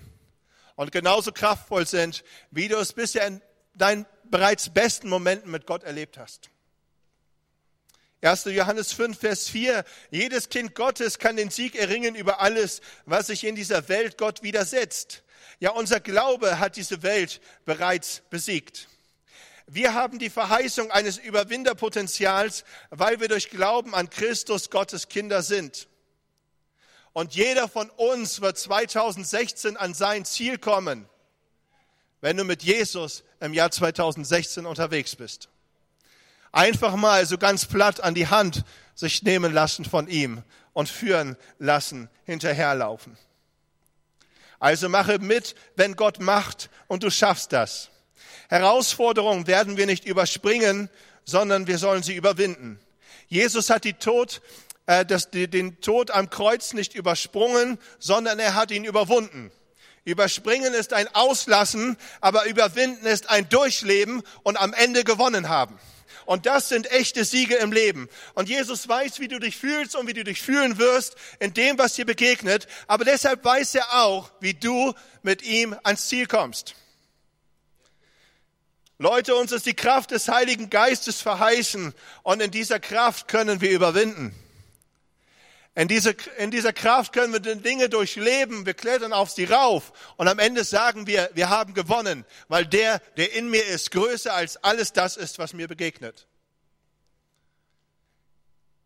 und 0.76 0.92
genauso 0.92 1.30
kraftvoll 1.30 1.86
sind, 1.86 2.24
wie 2.50 2.68
du 2.68 2.78
es 2.78 2.94
bisher 2.94 3.26
in 3.26 3.42
deinen 3.74 4.06
bereits 4.24 4.72
besten 4.72 5.10
Momenten 5.10 5.50
mit 5.50 5.66
Gott 5.66 5.82
erlebt 5.82 6.16
hast. 6.16 6.48
1. 8.22 8.46
Johannes 8.46 8.94
5, 8.94 9.18
Vers 9.18 9.50
4. 9.50 9.84
Jedes 10.10 10.48
Kind 10.48 10.74
Gottes 10.74 11.18
kann 11.18 11.36
den 11.36 11.50
Sieg 11.50 11.74
erringen 11.74 12.14
über 12.14 12.40
alles, 12.40 12.80
was 13.04 13.26
sich 13.26 13.44
in 13.44 13.54
dieser 13.54 13.90
Welt 13.90 14.16
Gott 14.16 14.42
widersetzt. 14.42 15.22
Ja, 15.60 15.72
unser 15.72 16.00
Glaube 16.00 16.60
hat 16.60 16.76
diese 16.76 17.02
Welt 17.02 17.42
bereits 17.66 18.22
besiegt. 18.30 18.88
Wir 19.74 19.94
haben 19.94 20.18
die 20.18 20.28
Verheißung 20.28 20.90
eines 20.90 21.16
Überwinderpotenzials, 21.16 22.64
weil 22.90 23.20
wir 23.20 23.28
durch 23.28 23.48
Glauben 23.48 23.94
an 23.94 24.10
Christus 24.10 24.68
Gottes 24.68 25.08
Kinder 25.08 25.42
sind. 25.42 25.88
Und 27.14 27.34
jeder 27.34 27.68
von 27.68 27.88
uns 27.88 28.42
wird 28.42 28.58
2016 28.58 29.78
an 29.78 29.94
sein 29.94 30.26
Ziel 30.26 30.58
kommen, 30.58 31.08
wenn 32.20 32.36
du 32.36 32.44
mit 32.44 32.62
Jesus 32.62 33.24
im 33.40 33.54
Jahr 33.54 33.70
2016 33.70 34.66
unterwegs 34.66 35.16
bist. 35.16 35.48
Einfach 36.52 36.94
mal 36.94 37.24
so 37.24 37.38
ganz 37.38 37.64
platt 37.64 38.02
an 38.02 38.14
die 38.14 38.28
Hand 38.28 38.64
sich 38.94 39.22
nehmen 39.22 39.54
lassen 39.54 39.86
von 39.86 40.06
ihm 40.06 40.42
und 40.74 40.90
führen 40.90 41.34
lassen, 41.58 42.10
hinterherlaufen. 42.26 43.16
Also 44.58 44.90
mache 44.90 45.18
mit, 45.18 45.54
wenn 45.76 45.96
Gott 45.96 46.20
macht 46.20 46.68
und 46.88 47.04
du 47.04 47.10
schaffst 47.10 47.54
das. 47.54 47.88
Herausforderungen 48.48 49.46
werden 49.46 49.76
wir 49.76 49.86
nicht 49.86 50.04
überspringen, 50.04 50.90
sondern 51.24 51.66
wir 51.66 51.78
sollen 51.78 52.02
sie 52.02 52.14
überwinden. 52.14 52.80
Jesus 53.28 53.70
hat 53.70 53.84
die 53.84 53.94
Tod, 53.94 54.42
äh, 54.86 55.06
das, 55.06 55.30
den 55.30 55.80
Tod 55.80 56.10
am 56.10 56.28
Kreuz 56.28 56.74
nicht 56.74 56.94
übersprungen, 56.94 57.78
sondern 57.98 58.38
er 58.38 58.54
hat 58.54 58.70
ihn 58.70 58.84
überwunden. 58.84 59.50
Überspringen 60.04 60.74
ist 60.74 60.92
ein 60.92 61.08
Auslassen, 61.14 61.96
aber 62.20 62.46
überwinden 62.46 63.06
ist 63.06 63.30
ein 63.30 63.48
Durchleben 63.48 64.22
und 64.42 64.60
am 64.60 64.74
Ende 64.74 65.04
gewonnen 65.04 65.48
haben. 65.48 65.78
Und 66.24 66.46
das 66.46 66.68
sind 66.68 66.90
echte 66.90 67.24
Siege 67.24 67.56
im 67.56 67.72
Leben. 67.72 68.08
Und 68.34 68.48
Jesus 68.48 68.88
weiß, 68.88 69.20
wie 69.20 69.28
du 69.28 69.38
dich 69.38 69.56
fühlst 69.56 69.96
und 69.96 70.06
wie 70.06 70.12
du 70.12 70.24
dich 70.24 70.40
fühlen 70.40 70.78
wirst 70.78 71.16
in 71.40 71.54
dem, 71.54 71.78
was 71.78 71.94
dir 71.94 72.04
begegnet. 72.04 72.66
Aber 72.86 73.04
deshalb 73.04 73.44
weiß 73.44 73.74
er 73.76 74.02
auch, 74.04 74.30
wie 74.40 74.54
du 74.54 74.92
mit 75.22 75.42
ihm 75.42 75.76
ans 75.82 76.08
Ziel 76.08 76.26
kommst. 76.26 76.74
Leute, 79.02 79.34
uns 79.34 79.50
ist 79.50 79.66
die 79.66 79.74
Kraft 79.74 80.12
des 80.12 80.28
Heiligen 80.28 80.70
Geistes 80.70 81.20
verheißen 81.20 81.92
und 82.22 82.40
in 82.40 82.52
dieser 82.52 82.78
Kraft 82.78 83.26
können 83.26 83.60
wir 83.60 83.72
überwinden. 83.72 84.32
In, 85.74 85.88
diese, 85.88 86.14
in 86.38 86.52
dieser 86.52 86.72
Kraft 86.72 87.12
können 87.12 87.32
wir 87.32 87.40
Dinge 87.40 87.88
durchleben, 87.88 88.64
wir 88.64 88.74
klettern 88.74 89.12
auf 89.12 89.30
sie 89.30 89.44
rauf 89.44 89.92
und 90.18 90.28
am 90.28 90.38
Ende 90.38 90.62
sagen 90.62 91.08
wir, 91.08 91.30
wir 91.34 91.50
haben 91.50 91.74
gewonnen, 91.74 92.24
weil 92.46 92.64
der, 92.64 93.00
der 93.16 93.32
in 93.32 93.50
mir 93.50 93.66
ist, 93.66 93.90
größer 93.90 94.32
als 94.32 94.62
alles 94.62 94.92
das 94.92 95.16
ist, 95.16 95.40
was 95.40 95.52
mir 95.52 95.66
begegnet. 95.66 96.28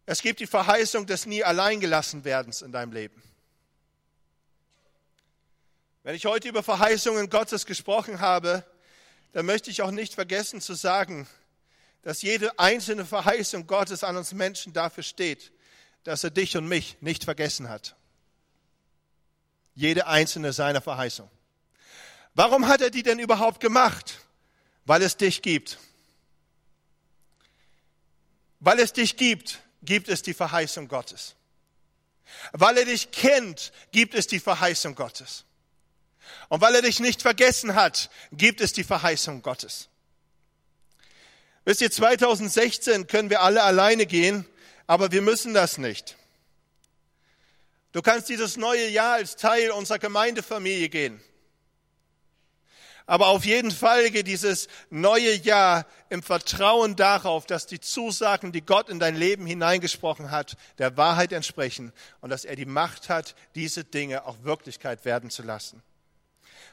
Es 0.06 0.22
gibt 0.22 0.40
die 0.40 0.46
Verheißung 0.46 1.04
des 1.04 1.26
nie 1.26 1.44
alleingelassen 1.44 2.24
werdens 2.24 2.62
in 2.62 2.72
deinem 2.72 2.92
Leben. 2.92 3.22
Wenn 6.04 6.14
ich 6.14 6.24
heute 6.24 6.48
über 6.48 6.62
Verheißungen 6.62 7.28
Gottes 7.28 7.66
gesprochen 7.66 8.20
habe, 8.20 8.64
dann 9.32 9.46
möchte 9.46 9.70
ich 9.70 9.82
auch 9.82 9.90
nicht 9.90 10.14
vergessen 10.14 10.60
zu 10.60 10.74
sagen, 10.74 11.26
dass 12.02 12.22
jede 12.22 12.58
einzelne 12.58 13.04
Verheißung 13.04 13.66
Gottes 13.66 14.04
an 14.04 14.16
uns 14.16 14.32
Menschen 14.32 14.72
dafür 14.72 15.02
steht, 15.02 15.52
dass 16.04 16.22
er 16.22 16.30
dich 16.30 16.56
und 16.56 16.68
mich 16.68 16.96
nicht 17.00 17.24
vergessen 17.24 17.68
hat. 17.68 17.96
Jede 19.74 20.06
einzelne 20.06 20.52
seiner 20.52 20.80
Verheißung. 20.80 21.28
Warum 22.34 22.68
hat 22.68 22.80
er 22.80 22.90
die 22.90 23.02
denn 23.02 23.18
überhaupt 23.18 23.60
gemacht? 23.60 24.20
Weil 24.84 25.02
es 25.02 25.16
dich 25.16 25.42
gibt. 25.42 25.78
Weil 28.60 28.78
es 28.78 28.92
dich 28.92 29.16
gibt, 29.16 29.60
gibt 29.82 30.08
es 30.08 30.22
die 30.22 30.34
Verheißung 30.34 30.86
Gottes. 30.86 31.34
Weil 32.52 32.78
er 32.78 32.84
dich 32.84 33.10
kennt, 33.10 33.72
gibt 33.90 34.14
es 34.14 34.26
die 34.26 34.40
Verheißung 34.40 34.94
Gottes. 34.94 35.44
Und 36.48 36.60
weil 36.60 36.74
er 36.74 36.82
dich 36.82 37.00
nicht 37.00 37.22
vergessen 37.22 37.74
hat, 37.74 38.10
gibt 38.32 38.60
es 38.60 38.72
die 38.72 38.84
Verheißung 38.84 39.42
Gottes. 39.42 39.88
Wisst 41.64 41.80
ihr, 41.80 41.90
2016 41.90 43.06
können 43.06 43.30
wir 43.30 43.42
alle 43.42 43.62
alleine 43.62 44.06
gehen 44.06 44.46
aber 44.86 45.12
wir 45.12 45.22
müssen 45.22 45.54
das 45.54 45.78
nicht. 45.78 46.16
Du 47.92 48.02
kannst 48.02 48.28
dieses 48.28 48.56
neue 48.56 48.88
Jahr 48.88 49.14
als 49.14 49.36
Teil 49.36 49.70
unserer 49.70 49.98
Gemeindefamilie 49.98 50.88
gehen. 50.88 51.20
Aber 53.08 53.28
auf 53.28 53.44
jeden 53.44 53.70
Fall 53.70 54.10
geht 54.10 54.26
dieses 54.26 54.66
neue 54.90 55.32
Jahr 55.32 55.86
im 56.08 56.24
Vertrauen 56.24 56.96
darauf, 56.96 57.46
dass 57.46 57.66
die 57.66 57.80
Zusagen, 57.80 58.50
die 58.50 58.62
Gott 58.62 58.88
in 58.88 58.98
dein 58.98 59.14
Leben 59.14 59.46
hineingesprochen 59.46 60.32
hat, 60.32 60.56
der 60.78 60.96
Wahrheit 60.96 61.32
entsprechen 61.32 61.92
und 62.20 62.30
dass 62.30 62.44
er 62.44 62.56
die 62.56 62.66
Macht 62.66 63.08
hat, 63.08 63.36
diese 63.54 63.84
Dinge 63.84 64.26
auch 64.26 64.42
Wirklichkeit 64.42 65.04
werden 65.04 65.30
zu 65.30 65.42
lassen. 65.42 65.82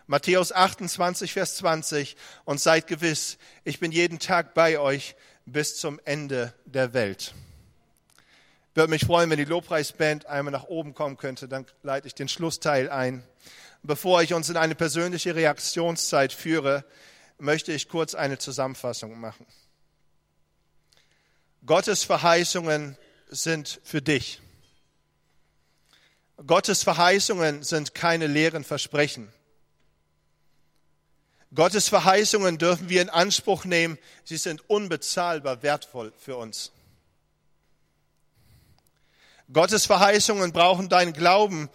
Matthäus 0.08 0.52
28, 0.52 1.34
Vers 1.34 1.56
20. 1.58 2.16
Und 2.46 2.60
seid 2.60 2.88
gewiss, 2.88 3.38
ich 3.64 3.80
bin 3.80 3.92
jeden 3.92 4.20
Tag 4.20 4.54
bei 4.54 4.80
euch 4.80 5.16
bis 5.46 5.78
zum 5.78 6.00
Ende 6.06 6.54
der 6.66 6.94
Welt. 6.94 7.34
Würde 8.76 8.90
mich 8.90 9.06
freuen, 9.06 9.30
wenn 9.30 9.38
die 9.38 9.46
Lobpreisband 9.46 10.26
einmal 10.26 10.52
nach 10.52 10.64
oben 10.64 10.96
kommen 10.96 11.18
könnte, 11.18 11.48
dann 11.48 11.66
leite 11.84 12.08
ich 12.08 12.16
den 12.16 12.28
Schlussteil 12.28 12.90
ein. 12.90 13.24
Bevor 13.84 14.22
ich 14.24 14.34
uns 14.34 14.50
in 14.50 14.58
eine 14.58 14.76
persönliche 14.76 15.36
Reaktionszeit 15.36 16.34
führe, 16.34 16.86
möchte 17.38 17.72
ich 17.72 17.90
kurz 17.90 18.16
eine 18.16 18.40
Zusammenfassung 18.40 19.20
machen. 19.20 19.46
Gottes 21.66 22.04
Verheißungen 22.04 22.98
sind 23.30 23.80
für 23.84 24.02
dich. 24.02 24.42
Gottes 26.46 26.84
Verheißungen 26.84 27.64
sind 27.64 27.94
keine 27.94 28.28
leeren 28.28 28.64
Versprechen. 28.64 29.32
Gottes 31.56 31.88
Verheißungen 31.88 32.58
dürfen 32.58 32.90
wir 32.90 33.02
in 33.02 33.10
Anspruch 33.10 33.66
nehmen. 33.66 34.00
Sie 34.24 34.38
sind 34.38 34.68
unbezahlbar 34.70 35.62
wertvoll 35.62 36.12
für 36.18 36.36
uns. 36.36 36.72
Gottes 39.52 39.86
Verheißungen 39.86 40.52
brauchen 40.52 40.90
deinen 40.90 41.14
Glauben 41.14 41.70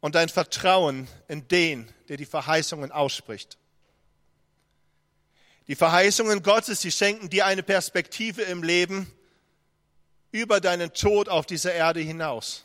und 0.00 0.14
dein 0.14 0.28
Vertrauen 0.28 1.08
in 1.26 1.48
den, 1.48 1.88
der 2.08 2.18
die 2.18 2.26
Verheißungen 2.26 2.92
ausspricht. 2.92 3.56
Die 5.68 5.76
Verheißungen 5.76 6.42
Gottes, 6.42 6.80
die 6.80 6.92
schenken 6.92 7.30
dir 7.30 7.46
eine 7.46 7.62
Perspektive 7.62 8.42
im 8.42 8.62
Leben 8.62 9.10
über 10.32 10.60
deinen 10.60 10.92
Tod 10.92 11.28
auf 11.28 11.46
dieser 11.46 11.72
Erde 11.72 12.00
hinaus. 12.00 12.64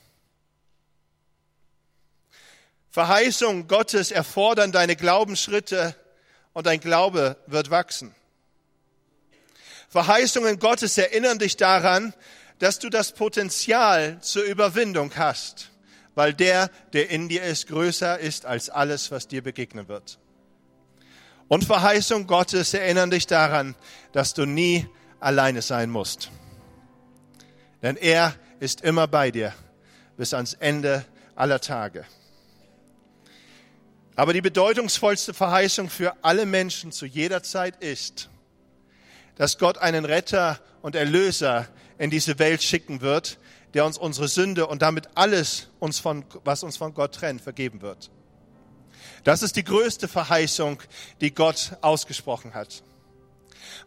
Verheißungen 2.89 3.67
Gottes 3.67 4.11
erfordern 4.11 4.71
deine 4.71 4.95
Glaubensschritte 4.95 5.95
und 6.53 6.65
dein 6.65 6.79
Glaube 6.79 7.37
wird 7.47 7.69
wachsen. 7.69 8.15
Verheißungen 9.89 10.59
Gottes 10.59 10.97
erinnern 10.97 11.37
dich 11.37 11.57
daran, 11.57 12.13
dass 12.59 12.79
du 12.79 12.89
das 12.89 13.11
Potenzial 13.11 14.19
zur 14.21 14.43
Überwindung 14.43 15.11
hast, 15.15 15.69
weil 16.15 16.33
der, 16.33 16.69
der 16.93 17.09
in 17.09 17.29
dir 17.29 17.43
ist, 17.43 17.67
größer 17.67 18.19
ist 18.19 18.45
als 18.45 18.69
alles, 18.69 19.11
was 19.11 19.27
dir 19.27 19.43
begegnen 19.43 19.87
wird. 19.87 20.19
Und 21.47 21.65
Verheißung 21.65 22.25
Gottes 22.25 22.73
erinnern 22.73 23.11
dich 23.11 23.27
daran, 23.27 23.75
dass 24.11 24.33
du 24.33 24.45
nie 24.45 24.87
alleine 25.19 25.61
sein 25.61 25.89
musst. 25.89 26.31
Denn 27.81 27.97
er 27.97 28.33
ist 28.59 28.81
immer 28.81 29.07
bei 29.07 29.29
dir 29.29 29.53
bis 30.17 30.33
ans 30.33 30.53
Ende 30.53 31.05
aller 31.35 31.59
Tage. 31.59 32.05
Aber 34.15 34.33
die 34.33 34.41
bedeutungsvollste 34.41 35.33
Verheißung 35.33 35.89
für 35.89 36.15
alle 36.21 36.45
Menschen 36.45 36.91
zu 36.91 37.05
jeder 37.05 37.41
Zeit 37.41 37.81
ist, 37.83 38.29
dass 39.35 39.57
Gott 39.57 39.79
einen 39.79 40.05
Retter 40.05 40.59
und 40.81 40.95
Erlöser 40.95 41.67
in 41.97 42.09
diese 42.09 42.37
Welt 42.37 42.61
schicken 42.61 43.01
wird, 43.01 43.39
der 43.73 43.85
uns 43.85 43.97
unsere 43.97 44.27
Sünde 44.27 44.67
und 44.67 44.81
damit 44.81 45.09
alles, 45.15 45.69
uns 45.79 45.99
von, 45.99 46.25
was 46.43 46.63
uns 46.63 46.77
von 46.77 46.93
Gott 46.93 47.15
trennt, 47.15 47.41
vergeben 47.41 47.81
wird. 47.81 48.11
Das 49.23 49.41
ist 49.41 49.55
die 49.55 49.63
größte 49.63 50.07
Verheißung, 50.07 50.79
die 51.21 51.33
Gott 51.33 51.77
ausgesprochen 51.81 52.53
hat. 52.53 52.83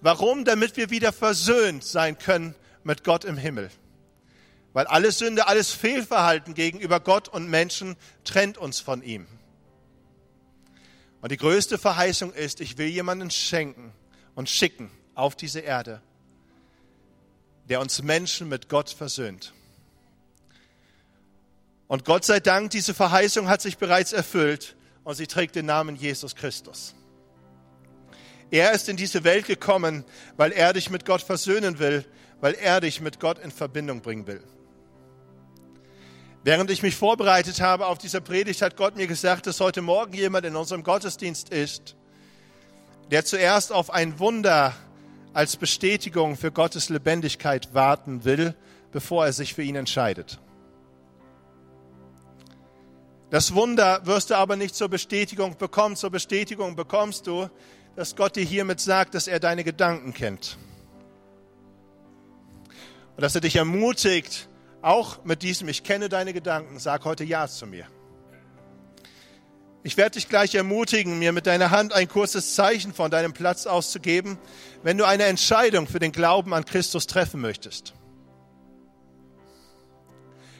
Warum? 0.01 0.45
Damit 0.45 0.77
wir 0.77 0.91
wieder 0.91 1.13
versöhnt 1.13 1.85
sein 1.85 2.19
können 2.19 2.55
mit 2.83 3.05
Gott 3.05 3.25
im 3.25 3.37
Himmel. 3.37 3.71
Weil 4.73 4.87
alle 4.87 5.13
Sünde, 5.13 5.47
alles 5.47 5.71
Fehlverhalten 5.71 6.55
gegenüber 6.55 7.01
Gott 7.01 7.29
und 7.29 7.49
Menschen 7.49 7.97
trennt 8.25 8.59
uns 8.59 8.81
von 8.81 9.03
ihm. 9.03 9.27
Und 11.21 11.33
die 11.33 11.37
größte 11.37 11.79
Verheißung 11.79 12.33
ist, 12.33 12.61
ich 12.61 12.79
will 12.79 12.89
jemanden 12.89 13.31
schenken 13.31 13.93
und 14.35 14.49
schicken 14.49 14.91
auf 15.15 15.35
diese 15.35 15.61
Erde, 15.61 16.03
der 17.69 17.81
uns 17.81 18.03
Menschen 18.03 18.49
mit 18.49 18.69
Gott 18.69 18.91
versöhnt. 18.91 19.53
Und 21.89 22.05
Gott 22.05 22.25
sei 22.25 22.41
Dank, 22.41 22.71
diese 22.71 22.95
Verheißung 22.95 23.49
hat 23.49 23.63
sich 23.63 23.79
bereits 23.79 24.13
erfüllt 24.13 24.77
und 25.05 25.15
sie 25.15 25.27
trägt 25.27 25.55
den 25.55 25.67
Namen 25.67 25.97
Jesus 25.97 26.35
Christus. 26.35 26.95
Er 28.51 28.73
ist 28.73 28.89
in 28.89 28.97
diese 28.97 29.25
Welt 29.25 29.47
gekommen, 29.47 30.05
weil 30.37 30.53
er 30.53 30.73
dich 30.73 30.91
mit 30.91 31.05
Gott 31.05 31.23
versöhnen 31.23 31.79
will, 31.79 32.05
weil 32.41 32.55
er 32.55 32.81
dich 32.81 33.01
mit 33.01 33.19
Gott 33.19 33.39
in 33.39 33.51
Verbindung 33.51 34.03
bringen 34.03 34.27
will. 34.27 34.43
Während 36.47 36.71
ich 36.71 36.81
mich 36.85 36.95
vorbereitet 36.95 37.61
habe 37.61 37.89
auf 37.89 37.99
dieser 37.99 38.21
Predigt, 38.21 38.63
hat 38.63 38.77
Gott 38.77 38.95
mir 38.95 39.09
gesagt, 39.09 39.49
dass 39.49 39.59
heute 39.59 39.83
Morgen 39.83 40.13
jemand 40.13 40.47
in 40.47 40.55
unserem 40.55 40.85
Gottesdienst 40.85 41.49
ist, 41.49 41.97
der 43.11 43.25
zuerst 43.25 43.73
auf 43.73 43.91
ein 43.91 44.21
Wunder 44.21 44.73
als 45.33 45.57
Bestätigung 45.57 46.37
für 46.37 46.53
Gottes 46.53 46.89
Lebendigkeit 46.89 47.75
warten 47.75 48.25
will, 48.25 48.55
bevor 48.93 49.27
er 49.27 49.33
sich 49.33 49.55
für 49.55 49.65
ihn 49.65 49.75
entscheidet. 49.75 50.39
Das 53.31 53.53
Wunder 53.57 54.07
wirst 54.07 54.31
du 54.31 54.37
aber 54.37 54.55
nicht 54.55 54.77
zur 54.77 54.89
Bestätigung 54.89 55.59
bekommen. 55.59 55.97
Zur 55.97 56.11
Bestätigung 56.11 56.77
bekommst 56.77 57.27
du, 57.27 57.51
dass 57.97 58.15
Gott 58.15 58.37
dir 58.37 58.45
hiermit 58.45 58.79
sagt, 58.79 59.17
dass 59.17 59.27
er 59.27 59.41
deine 59.41 59.65
Gedanken 59.65 60.15
kennt. 60.15 60.59
Und 63.17 63.23
dass 63.23 63.35
er 63.35 63.41
dich 63.41 63.57
ermutigt, 63.57 64.49
auch 64.83 65.25
mit 65.25 65.43
diesem 65.43 65.69
Ich 65.69 65.83
kenne 65.83 66.09
deine 66.09 66.33
Gedanken, 66.33 66.79
sag 66.79 67.05
heute 67.05 67.25
Ja 67.25 67.49
zu 67.49 67.67
mir. 67.67 67.87
Ich 69.83 69.97
werde 69.97 70.13
dich 70.13 70.29
gleich 70.29 70.55
ermutigen, 70.57 71.21
mir 71.21 71.31
mit 71.31 71.47
deiner 71.47 71.71
Hand 71.71 71.93
ein 71.93 72.09
kurzes 72.09 72.57
Zeichen 72.57 72.93
von 72.93 73.09
deinem 73.11 73.33
Platz 73.33 73.67
auszugeben, 73.67 74.37
wenn 74.83 74.99
du 74.99 75.05
eine 75.05 75.25
Entscheidung 75.25 75.87
für 75.87 76.01
den 76.01 76.11
Glauben 76.11 76.55
an 76.55 76.65
Christus 76.65 77.07
treffen 77.07 77.41
möchtest. 77.41 77.95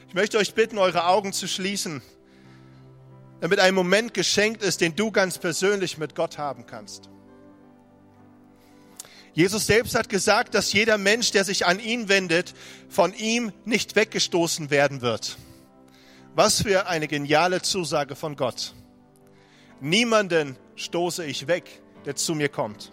Ich 0.07 0.13
möchte 0.13 0.37
euch 0.37 0.53
bitten, 0.53 0.77
eure 0.77 1.07
Augen 1.07 1.33
zu 1.33 1.45
schließen, 1.47 2.01
damit 3.41 3.59
ein 3.59 3.75
Moment 3.75 4.13
geschenkt 4.13 4.63
ist, 4.63 4.79
den 4.79 4.95
du 4.95 5.11
ganz 5.11 5.37
persönlich 5.37 5.97
mit 5.97 6.15
Gott 6.15 6.37
haben 6.37 6.65
kannst. 6.65 7.09
Jesus 9.37 9.67
selbst 9.67 9.93
hat 9.93 10.09
gesagt, 10.09 10.55
dass 10.55 10.73
jeder 10.73 10.97
Mensch, 10.97 11.29
der 11.29 11.43
sich 11.43 11.67
an 11.67 11.79
ihn 11.79 12.09
wendet, 12.09 12.55
von 12.89 13.13
ihm 13.13 13.51
nicht 13.65 13.95
weggestoßen 13.95 14.71
werden 14.71 15.01
wird. 15.01 15.37
Was 16.33 16.63
für 16.63 16.87
eine 16.87 17.07
geniale 17.07 17.61
Zusage 17.61 18.15
von 18.15 18.35
Gott. 18.35 18.73
Niemanden 19.79 20.57
stoße 20.75 21.23
ich 21.23 21.45
weg, 21.45 21.83
der 22.05 22.15
zu 22.15 22.33
mir 22.33 22.49
kommt. 22.49 22.91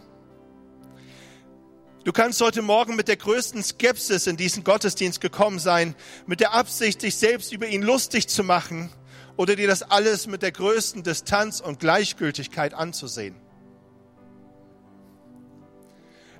Du 2.04 2.12
kannst 2.12 2.42
heute 2.42 2.60
Morgen 2.60 2.94
mit 2.94 3.08
der 3.08 3.16
größten 3.16 3.62
Skepsis 3.62 4.26
in 4.26 4.36
diesen 4.36 4.64
Gottesdienst 4.64 5.22
gekommen 5.22 5.58
sein, 5.58 5.94
mit 6.26 6.40
der 6.40 6.52
Absicht, 6.52 7.00
sich 7.00 7.16
selbst 7.16 7.54
über 7.54 7.68
ihn 7.68 7.80
lustig 7.80 8.28
zu 8.28 8.44
machen 8.44 8.90
oder 9.38 9.56
dir 9.56 9.66
das 9.66 9.80
alles 9.80 10.26
mit 10.26 10.42
der 10.42 10.52
größten 10.52 11.04
Distanz 11.04 11.60
und 11.60 11.80
Gleichgültigkeit 11.80 12.74
anzusehen. 12.74 13.34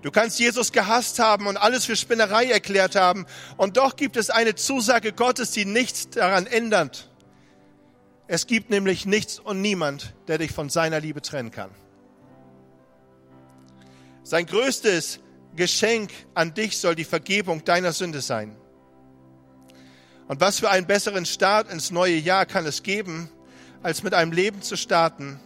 Du 0.05 0.11
kannst 0.11 0.39
Jesus 0.39 0.71
gehasst 0.71 1.19
haben 1.19 1.47
und 1.47 1.57
alles 1.57 1.87
für 1.87 1.97
Spinnerei 1.97 2.45
erklärt 2.51 2.95
haben. 2.95 3.25
Und 3.57 3.79
doch 3.79 3.97
gibt 3.97 4.19
es 4.19 4.29
eine 4.29 4.55
Zusage 4.55 5.15
Gottes, 5.15 5.53
die 5.53 5.65
nichts 5.65 6.11
daran 6.11 6.47
ändert. 6.47 7.09
Es 8.27 8.47
gibt 8.47 8.69
nämlich 8.69 9.07
nichts 9.07 9.39
und 9.39 9.63
niemand, 9.63 10.13
der 10.29 10.37
dich 10.37 10.53
von 10.53 10.69
seiner 10.69 11.01
Liebe 11.01 11.23
trennen 11.23 11.51
kann. 11.51 11.71
Sein 14.25 14.45
größtes 14.45 15.21
Geschenk 15.57 16.11
an 16.35 16.53
dich 16.53 16.77
soll 16.77 16.95
die 16.95 17.05
Vergebung 17.05 17.65
deiner 17.65 17.95
Sünde 17.95 18.21
sein. 18.21 18.55
Und 20.29 20.39
was 20.43 20.59
für 20.59 20.69
einen 20.69 20.87
besseren 20.87 21.25
Start 21.25 21.73
ins 21.73 21.91
neue 21.91 22.17
Jahr 22.17 22.45
kann 22.45 22.67
es 22.67 22.83
geben, 22.83 23.31
als 23.83 24.03
mit 24.03 24.13
einem 24.13 24.33
Leben 24.33 24.61
zu 24.61 24.77
starten, 24.77 25.41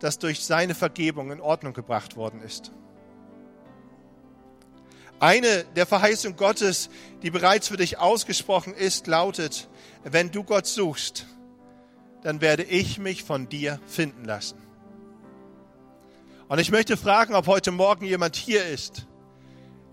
das 0.00 0.18
durch 0.18 0.44
seine 0.44 0.74
Vergebung 0.74 1.32
in 1.32 1.40
Ordnung 1.40 1.72
gebracht 1.72 2.14
worden 2.14 2.42
ist. 2.42 2.72
Eine 5.22 5.62
der 5.76 5.86
Verheißungen 5.86 6.36
Gottes, 6.36 6.90
die 7.22 7.30
bereits 7.30 7.68
für 7.68 7.76
dich 7.76 8.00
ausgesprochen 8.00 8.74
ist, 8.74 9.06
lautet, 9.06 9.68
wenn 10.02 10.32
du 10.32 10.42
Gott 10.42 10.66
suchst, 10.66 11.26
dann 12.24 12.40
werde 12.40 12.64
ich 12.64 12.98
mich 12.98 13.22
von 13.22 13.48
dir 13.48 13.78
finden 13.86 14.24
lassen. 14.24 14.60
Und 16.48 16.58
ich 16.58 16.72
möchte 16.72 16.96
fragen, 16.96 17.36
ob 17.36 17.46
heute 17.46 17.70
Morgen 17.70 18.04
jemand 18.04 18.34
hier 18.34 18.66
ist, 18.66 19.06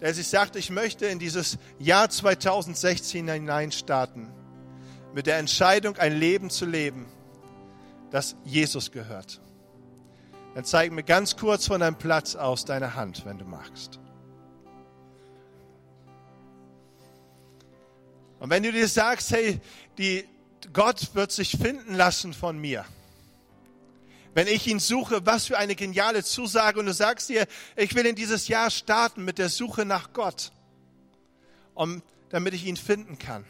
der 0.02 0.16
sich 0.16 0.28
sagt, 0.28 0.56
ich 0.56 0.72
möchte 0.72 1.06
in 1.06 1.20
dieses 1.20 1.60
Jahr 1.78 2.10
2016 2.10 3.28
hinein 3.28 3.72
starten, 3.72 4.34
mit 5.14 5.28
der 5.28 5.38
Entscheidung, 5.38 5.96
ein 5.98 6.18
Leben 6.18 6.50
zu 6.50 6.66
leben, 6.66 7.06
das 8.10 8.36
Jesus 8.46 8.90
gehört. 8.90 9.42
Dann 10.56 10.66
zeig 10.66 10.92
mir 10.92 11.04
ganz 11.04 11.38
kurz 11.38 11.68
von 11.68 11.82
deinem 11.82 12.00
Platz 12.00 12.36
aus 12.36 12.66
deine 12.66 12.96
Hand, 12.96 13.28
wenn 13.28 13.38
du 13.38 13.46
magst. 13.46 14.00
Und 18.40 18.50
wenn 18.50 18.64
du 18.64 18.72
dir 18.72 18.88
sagst, 18.88 19.32
hey, 19.32 19.60
die, 19.98 20.26
Gott 20.74 21.14
wird 21.14 21.32
sich 21.32 21.52
finden 21.52 21.96
lassen 21.96 22.34
von 22.34 22.58
mir. 22.58 22.86
Wenn 24.34 24.48
ich 24.48 24.68
ihn 24.68 24.80
suche, 24.80 25.26
was 25.26 25.48
für 25.48 25.58
eine 25.58 25.76
geniale 25.76 26.24
Zusage. 26.24 26.80
Und 26.80 26.86
du 26.86 26.94
sagst 26.94 27.30
dir, 27.30 27.48
ich 27.76 27.96
will 27.96 28.06
in 28.06 28.16
dieses 28.16 28.48
Jahr 28.48 28.70
starten 28.70 29.26
mit 29.26 29.38
der 29.38 29.50
Suche 29.50 29.86
nach 29.86 30.14
Gott, 30.14 30.52
um, 31.74 32.02
damit 32.30 32.54
ich 32.54 32.66
ihn 32.66 32.78
finden 32.78 33.18
kann. 33.18 33.46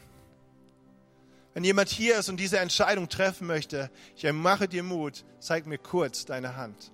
Wenn 1.52 1.64
jemand 1.64 1.88
hier 1.88 2.18
ist 2.18 2.28
und 2.28 2.38
diese 2.38 2.58
Entscheidung 2.58 3.08
treffen 3.08 3.46
möchte, 3.46 3.90
ich 4.16 4.30
mache 4.32 4.68
dir 4.68 4.82
Mut, 4.82 5.24
zeig 5.40 5.66
mir 5.66 5.78
kurz 5.78 6.24
deine 6.24 6.56
Hand. 6.56 6.92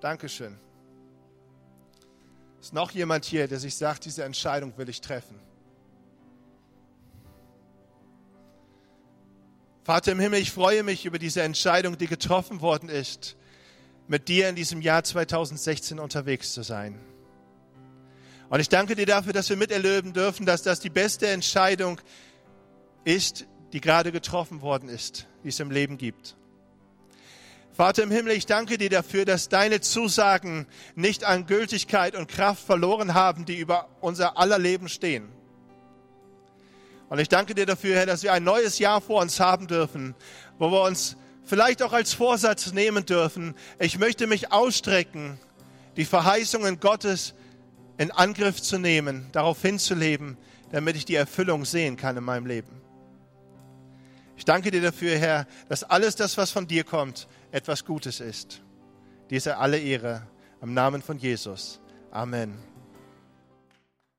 Dankeschön. 0.00 0.58
Ist 2.60 2.72
noch 2.72 2.90
jemand 2.90 3.24
hier, 3.24 3.46
der 3.46 3.60
sich 3.60 3.76
sagt, 3.76 4.04
diese 4.04 4.24
Entscheidung 4.24 4.76
will 4.76 4.88
ich 4.88 5.00
treffen? 5.00 5.40
Vater 9.84 10.12
im 10.12 10.20
Himmel, 10.20 10.40
ich 10.40 10.50
freue 10.50 10.82
mich 10.82 11.04
über 11.04 11.18
diese 11.18 11.42
Entscheidung, 11.42 11.98
die 11.98 12.06
getroffen 12.06 12.62
worden 12.62 12.88
ist, 12.88 13.36
mit 14.08 14.28
dir 14.28 14.48
in 14.48 14.56
diesem 14.56 14.80
Jahr 14.80 15.04
2016 15.04 15.98
unterwegs 15.98 16.54
zu 16.54 16.62
sein. 16.62 16.98
Und 18.48 18.60
ich 18.60 18.70
danke 18.70 18.96
dir 18.96 19.04
dafür, 19.04 19.34
dass 19.34 19.50
wir 19.50 19.58
miterleben 19.58 20.14
dürfen, 20.14 20.46
dass 20.46 20.62
das 20.62 20.80
die 20.80 20.88
beste 20.88 21.26
Entscheidung 21.26 22.00
ist, 23.04 23.44
die 23.74 23.82
gerade 23.82 24.10
getroffen 24.10 24.62
worden 24.62 24.88
ist, 24.88 25.26
die 25.44 25.48
es 25.48 25.60
im 25.60 25.70
Leben 25.70 25.98
gibt. 25.98 26.34
Vater 27.74 28.04
im 28.04 28.10
Himmel, 28.10 28.32
ich 28.32 28.46
danke 28.46 28.78
dir 28.78 28.88
dafür, 28.88 29.26
dass 29.26 29.50
deine 29.50 29.82
Zusagen 29.82 30.66
nicht 30.94 31.24
an 31.24 31.44
Gültigkeit 31.44 32.16
und 32.16 32.28
Kraft 32.28 32.64
verloren 32.64 33.12
haben, 33.12 33.44
die 33.44 33.58
über 33.58 33.90
unser 34.00 34.38
aller 34.38 34.58
Leben 34.58 34.88
stehen. 34.88 35.28
Und 37.14 37.20
ich 37.20 37.28
danke 37.28 37.54
dir 37.54 37.64
dafür, 37.64 37.94
Herr, 37.94 38.06
dass 38.06 38.24
wir 38.24 38.32
ein 38.32 38.42
neues 38.42 38.80
Jahr 38.80 39.00
vor 39.00 39.22
uns 39.22 39.38
haben 39.38 39.68
dürfen, 39.68 40.16
wo 40.58 40.72
wir 40.72 40.82
uns 40.82 41.16
vielleicht 41.44 41.80
auch 41.84 41.92
als 41.92 42.12
Vorsatz 42.12 42.72
nehmen 42.72 43.06
dürfen. 43.06 43.54
Ich 43.78 44.00
möchte 44.00 44.26
mich 44.26 44.50
ausstrecken, 44.50 45.38
die 45.96 46.06
Verheißungen 46.06 46.80
Gottes 46.80 47.34
in 47.98 48.10
Angriff 48.10 48.60
zu 48.60 48.78
nehmen, 48.78 49.28
darauf 49.30 49.62
hinzuleben, 49.62 50.36
damit 50.72 50.96
ich 50.96 51.04
die 51.04 51.14
Erfüllung 51.14 51.64
sehen 51.64 51.96
kann 51.96 52.16
in 52.16 52.24
meinem 52.24 52.46
Leben. 52.46 52.82
Ich 54.36 54.44
danke 54.44 54.72
dir 54.72 54.82
dafür, 54.82 55.16
Herr, 55.16 55.46
dass 55.68 55.84
alles 55.84 56.16
das, 56.16 56.36
was 56.36 56.50
von 56.50 56.66
dir 56.66 56.82
kommt, 56.82 57.28
etwas 57.52 57.84
Gutes 57.84 58.18
ist. 58.18 58.60
Diese 59.30 59.58
alle 59.58 59.78
Ehre 59.78 60.26
im 60.60 60.74
Namen 60.74 61.00
von 61.00 61.18
Jesus. 61.18 61.78
Amen. 62.10 62.73